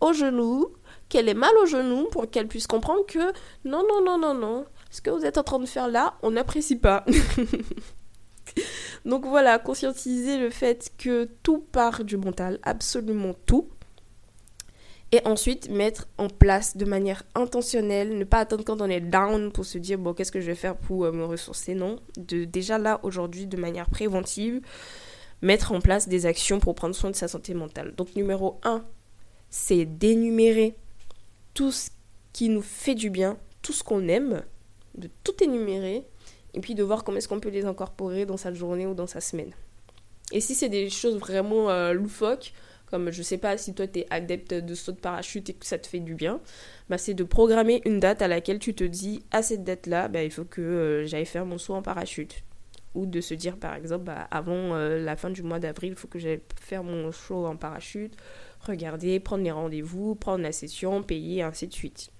au 0.00 0.12
genou, 0.12 0.68
qu'elle 1.08 1.28
ait 1.28 1.34
mal 1.34 1.52
au 1.62 1.66
genou, 1.66 2.06
pour 2.10 2.30
qu'elle 2.30 2.48
puisse 2.48 2.66
comprendre 2.66 3.04
que 3.06 3.32
non, 3.64 3.82
non, 3.88 4.02
non, 4.04 4.18
non, 4.18 4.34
non, 4.34 4.66
ce 4.90 5.00
que 5.00 5.10
vous 5.10 5.24
êtes 5.24 5.38
en 5.38 5.42
train 5.42 5.58
de 5.58 5.66
faire 5.66 5.88
là, 5.88 6.14
on 6.22 6.32
n'apprécie 6.32 6.76
pas. 6.76 7.04
Donc 9.04 9.26
voilà, 9.26 9.58
conscientiser 9.58 10.38
le 10.38 10.50
fait 10.50 10.92
que 10.98 11.28
tout 11.42 11.58
part 11.58 12.04
du 12.04 12.16
mental, 12.16 12.58
absolument 12.62 13.34
tout 13.46 13.68
et 15.12 15.20
ensuite 15.24 15.68
mettre 15.68 16.06
en 16.18 16.28
place 16.28 16.76
de 16.76 16.84
manière 16.84 17.24
intentionnelle, 17.34 18.16
ne 18.16 18.24
pas 18.24 18.38
attendre 18.38 18.64
quand 18.64 18.80
on 18.80 18.88
est 18.88 19.00
down 19.00 19.50
pour 19.50 19.64
se 19.64 19.78
dire 19.78 19.98
bon 19.98 20.14
qu'est-ce 20.14 20.30
que 20.30 20.40
je 20.40 20.46
vais 20.46 20.54
faire 20.54 20.76
pour 20.76 21.04
euh, 21.04 21.12
me 21.12 21.24
ressourcer, 21.24 21.74
non, 21.74 21.98
de 22.16 22.44
déjà 22.44 22.78
là 22.78 23.00
aujourd'hui 23.02 23.46
de 23.46 23.56
manière 23.56 23.90
préventive, 23.90 24.60
mettre 25.42 25.72
en 25.72 25.80
place 25.80 26.08
des 26.08 26.26
actions 26.26 26.60
pour 26.60 26.74
prendre 26.74 26.94
soin 26.94 27.10
de 27.10 27.16
sa 27.16 27.28
santé 27.28 27.54
mentale. 27.54 27.94
Donc 27.96 28.14
numéro 28.14 28.60
1, 28.62 28.84
c'est 29.48 29.84
d'énumérer 29.84 30.76
tout 31.54 31.72
ce 31.72 31.90
qui 32.32 32.48
nous 32.48 32.62
fait 32.62 32.94
du 32.94 33.10
bien, 33.10 33.36
tout 33.62 33.72
ce 33.72 33.82
qu'on 33.82 34.06
aime, 34.06 34.42
de 34.94 35.10
tout 35.24 35.42
énumérer, 35.42 36.04
et 36.54 36.60
puis 36.60 36.74
de 36.74 36.82
voir 36.82 37.02
comment 37.02 37.18
est-ce 37.18 37.28
qu'on 37.28 37.40
peut 37.40 37.48
les 37.50 37.64
incorporer 37.64 38.26
dans 38.26 38.36
sa 38.36 38.52
journée 38.52 38.86
ou 38.86 38.94
dans 38.94 39.06
sa 39.06 39.20
semaine. 39.20 39.52
Et 40.32 40.40
si 40.40 40.54
c'est 40.54 40.68
des 40.68 40.88
choses 40.90 41.16
vraiment 41.16 41.70
euh, 41.70 41.92
loufoques, 41.92 42.52
comme 42.90 43.10
je 43.10 43.22
sais 43.22 43.38
pas 43.38 43.56
si 43.56 43.74
toi 43.74 43.86
tu 43.86 44.00
es 44.00 44.06
adepte 44.10 44.54
de 44.54 44.74
saut 44.74 44.92
de 44.92 44.98
parachute 44.98 45.50
et 45.50 45.54
que 45.54 45.66
ça 45.66 45.78
te 45.78 45.86
fait 45.86 46.00
du 46.00 46.14
bien, 46.14 46.40
bah 46.88 46.98
c'est 46.98 47.14
de 47.14 47.24
programmer 47.24 47.82
une 47.84 48.00
date 48.00 48.22
à 48.22 48.28
laquelle 48.28 48.58
tu 48.58 48.74
te 48.74 48.84
dis 48.84 49.22
à 49.30 49.42
cette 49.42 49.64
date 49.64 49.86
là, 49.86 50.08
bah, 50.08 50.22
il 50.22 50.30
faut 50.30 50.44
que 50.44 50.60
euh, 50.60 51.06
j'aille 51.06 51.26
faire 51.26 51.46
mon 51.46 51.58
saut 51.58 51.74
en 51.74 51.82
parachute. 51.82 52.42
Ou 52.96 53.06
de 53.06 53.20
se 53.20 53.34
dire 53.34 53.56
par 53.56 53.74
exemple, 53.74 54.04
bah, 54.04 54.26
avant 54.32 54.74
euh, 54.74 54.98
la 54.98 55.16
fin 55.16 55.30
du 55.30 55.42
mois 55.42 55.60
d'avril, 55.60 55.92
il 55.92 55.96
faut 55.96 56.08
que 56.08 56.18
j'aille 56.18 56.40
faire 56.60 56.82
mon 56.82 57.12
saut 57.12 57.46
en 57.46 57.56
parachute, 57.56 58.14
regarder, 58.60 59.20
prendre 59.20 59.44
les 59.44 59.52
rendez-vous, 59.52 60.16
prendre 60.16 60.42
la 60.42 60.52
session, 60.52 61.02
payer, 61.02 61.42
ainsi 61.42 61.68
de 61.68 61.72
suite. 61.72 62.10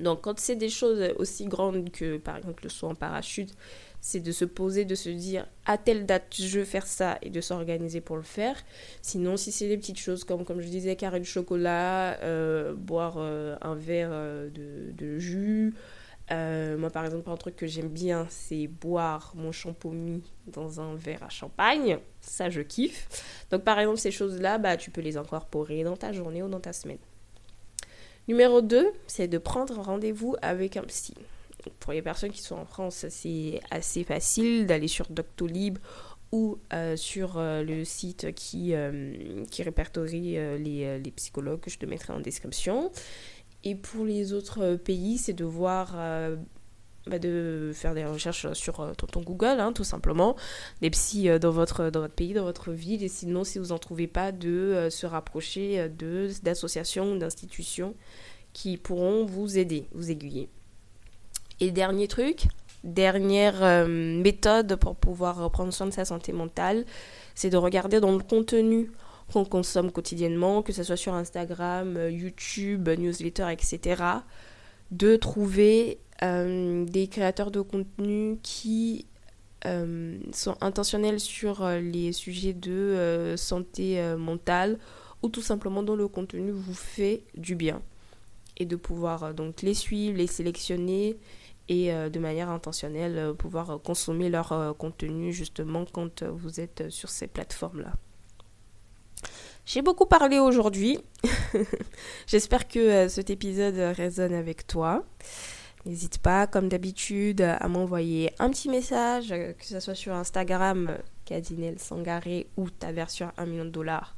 Donc 0.00 0.22
quand 0.22 0.38
c'est 0.40 0.56
des 0.56 0.68
choses 0.68 1.02
aussi 1.16 1.46
grandes 1.46 1.90
que 1.90 2.18
par 2.18 2.36
exemple 2.36 2.64
le 2.64 2.68
saut 2.68 2.88
en 2.88 2.94
parachute, 2.94 3.54
c'est 4.00 4.20
de 4.20 4.32
se 4.32 4.44
poser, 4.44 4.84
de 4.84 4.94
se 4.94 5.08
dire 5.08 5.46
à 5.64 5.78
telle 5.78 6.04
date 6.04 6.34
je 6.36 6.58
veux 6.58 6.64
faire 6.64 6.86
ça 6.86 7.18
et 7.22 7.30
de 7.30 7.40
s'organiser 7.40 8.00
pour 8.00 8.16
le 8.16 8.22
faire. 8.22 8.56
Sinon 9.02 9.36
si 9.36 9.52
c'est 9.52 9.68
des 9.68 9.78
petites 9.78 9.98
choses 9.98 10.24
comme 10.24 10.44
comme 10.44 10.60
je 10.60 10.68
disais 10.68 10.96
carré 10.96 11.20
de 11.20 11.24
chocolat, 11.24 12.18
euh, 12.22 12.74
boire 12.74 13.14
euh, 13.18 13.56
un 13.62 13.74
verre 13.74 14.10
euh, 14.12 14.50
de, 14.50 15.18
jus. 15.18 15.74
moi 16.30 16.90
par 16.90 17.04
exemple 17.04 17.30
un 17.30 17.36
truc 17.36 17.56
que 17.56 17.66
j'aime 17.66 17.88
bien 17.88 18.26
c'est 18.30 18.66
boire 18.66 19.32
mon 19.36 19.52
champomis 19.52 20.22
dans 20.48 20.80
un 20.80 20.96
verre 20.96 21.22
à 21.22 21.28
champagne. 21.28 21.98
Ça 22.20 22.50
je 22.50 22.62
kiffe. 22.62 23.08
Donc 23.50 23.62
par 23.62 23.78
exemple 23.78 23.98
ces 23.98 24.10
choses 24.10 24.40
là 24.40 24.58
bah, 24.58 24.76
tu 24.76 24.90
peux 24.90 25.02
les 25.02 25.16
incorporer 25.16 25.84
dans 25.84 25.96
ta 25.96 26.12
journée 26.12 26.42
ou 26.42 26.48
dans 26.48 26.60
ta 26.60 26.72
semaine. 26.72 26.98
Numéro 28.26 28.62
2, 28.62 28.90
c'est 29.06 29.28
de 29.28 29.38
prendre 29.38 29.80
rendez-vous 29.80 30.34
avec 30.40 30.76
un 30.76 30.82
psy. 30.82 31.14
Pour 31.80 31.92
les 31.92 32.02
personnes 32.02 32.30
qui 32.30 32.42
sont 32.42 32.56
en 32.56 32.64
France, 32.64 33.06
c'est 33.10 33.60
assez 33.70 34.04
facile 34.04 34.66
d'aller 34.66 34.88
sur 34.88 35.06
Doctolib 35.10 35.78
ou 36.32 36.58
euh, 36.72 36.96
sur 36.96 37.38
euh, 37.38 37.62
le 37.62 37.84
site 37.84 38.34
qui, 38.34 38.74
euh, 38.74 39.44
qui 39.50 39.62
répertorie 39.62 40.32
les, 40.58 40.98
les, 40.98 41.10
psychologues 41.12 41.60
que 41.60 41.70
je 41.70 41.78
te 41.78 41.86
mettrai 41.86 42.12
en 42.12 42.20
description. 42.20 42.90
Et 43.62 43.74
pour 43.74 44.04
les 44.04 44.32
autres 44.32 44.74
pays, 44.76 45.16
c'est 45.16 45.32
de 45.32 45.44
voir 45.44 45.96
bah, 47.06 47.18
de 47.18 47.72
faire 47.74 47.94
des 47.94 48.06
recherches 48.06 48.50
sur 48.54 48.80
euh, 48.80 48.92
ton, 48.94 49.20
Google, 49.20 49.60
hein, 49.60 49.74
tout 49.74 49.84
simplement, 49.84 50.36
des 50.80 50.88
psys 50.88 51.28
euh, 51.28 51.38
dans 51.38 51.50
votre, 51.50 51.90
dans 51.90 52.00
votre 52.00 52.14
pays, 52.14 52.32
dans 52.32 52.44
votre 52.44 52.72
ville, 52.72 53.02
et 53.02 53.08
sinon, 53.08 53.44
si 53.44 53.58
vous 53.58 53.66
n'en 53.66 53.78
trouvez 53.78 54.06
pas, 54.06 54.32
de 54.32 54.48
euh, 54.48 54.90
se 54.90 55.04
rapprocher 55.04 55.90
de, 55.90 56.30
d'associations 56.42 57.12
ou 57.12 57.18
d'institutions 57.18 57.94
qui 58.54 58.78
pourront 58.78 59.26
vous 59.26 59.58
aider, 59.58 59.86
vous 59.92 60.10
aiguiller. 60.10 60.48
Et 61.60 61.70
dernier 61.72 62.08
truc, 62.08 62.46
dernière 62.84 63.86
méthode 63.86 64.76
pour 64.76 64.96
pouvoir 64.96 65.50
prendre 65.50 65.72
soin 65.72 65.86
de 65.86 65.92
sa 65.92 66.04
santé 66.04 66.32
mentale, 66.32 66.84
c'est 67.34 67.50
de 67.50 67.56
regarder 67.56 68.00
dans 68.00 68.12
le 68.12 68.22
contenu 68.22 68.90
qu'on 69.32 69.44
consomme 69.44 69.90
quotidiennement, 69.90 70.62
que 70.62 70.72
ce 70.72 70.82
soit 70.82 70.96
sur 70.96 71.14
Instagram, 71.14 71.98
YouTube, 72.10 72.88
newsletter, 72.88 73.46
etc., 73.50 74.02
de 74.90 75.16
trouver 75.16 75.98
des 76.22 77.08
créateurs 77.08 77.50
de 77.50 77.60
contenu 77.60 78.38
qui 78.42 79.06
euh, 79.66 80.18
sont 80.32 80.56
intentionnels 80.60 81.20
sur 81.20 81.62
euh, 81.62 81.80
les 81.80 82.12
sujets 82.12 82.52
de 82.52 83.34
santé 83.36 84.00
mentale 84.18 84.78
ou 85.22 85.28
tout 85.30 85.40
simplement 85.40 85.82
dont 85.82 85.96
le 85.96 86.06
contenu 86.06 86.50
vous 86.50 86.74
fait 86.74 87.22
du 87.34 87.54
bien 87.54 87.80
et 88.58 88.66
de 88.66 88.76
pouvoir 88.76 89.32
donc 89.32 89.62
les 89.62 89.72
suivre, 89.72 90.18
les 90.18 90.26
sélectionner 90.26 91.16
et 91.70 91.90
de 91.90 92.18
manière 92.18 92.50
intentionnelle 92.50 93.32
pouvoir 93.38 93.80
consommer 93.82 94.28
leur 94.28 94.76
contenu 94.76 95.32
justement 95.32 95.86
quand 95.90 96.22
vous 96.22 96.60
êtes 96.60 96.90
sur 96.90 97.08
ces 97.08 97.26
plateformes-là. 97.26 97.94
J'ai 99.64 99.80
beaucoup 99.80 100.04
parlé 100.04 100.38
aujourd'hui. 100.38 100.98
J'espère 102.26 102.68
que 102.68 103.08
cet 103.08 103.30
épisode 103.30 103.76
résonne 103.96 104.34
avec 104.34 104.66
toi. 104.66 105.04
N'hésite 105.86 106.18
pas, 106.18 106.46
comme 106.46 106.68
d'habitude, 106.68 107.40
à 107.42 107.66
m'envoyer 107.68 108.32
un 108.38 108.50
petit 108.50 108.70
message, 108.70 109.28
que 109.28 109.64
ce 109.64 109.80
soit 109.80 109.94
sur 109.94 110.14
Instagram, 110.14 110.96
Cadinel 111.24 111.78
Sangaré, 111.78 112.48
ou 112.56 112.68
ta 112.70 112.90
version 112.92 113.30
1 113.36 113.46
million 113.46 113.66
de 113.66 113.70
dollars, 113.70 114.16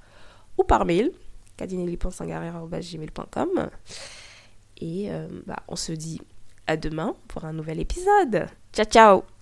ou 0.58 0.64
par 0.64 0.84
mail, 0.84 1.12
cadinelli.sangaré.gmail.com. 1.56 3.70
Et 4.78 5.10
euh, 5.10 5.26
bah, 5.46 5.62
on 5.68 5.76
se 5.76 5.92
dit 5.92 6.20
à 6.66 6.76
demain 6.76 7.14
pour 7.28 7.44
un 7.44 7.52
nouvel 7.52 7.78
épisode. 7.80 8.48
Ciao, 8.72 8.84
ciao 8.84 9.35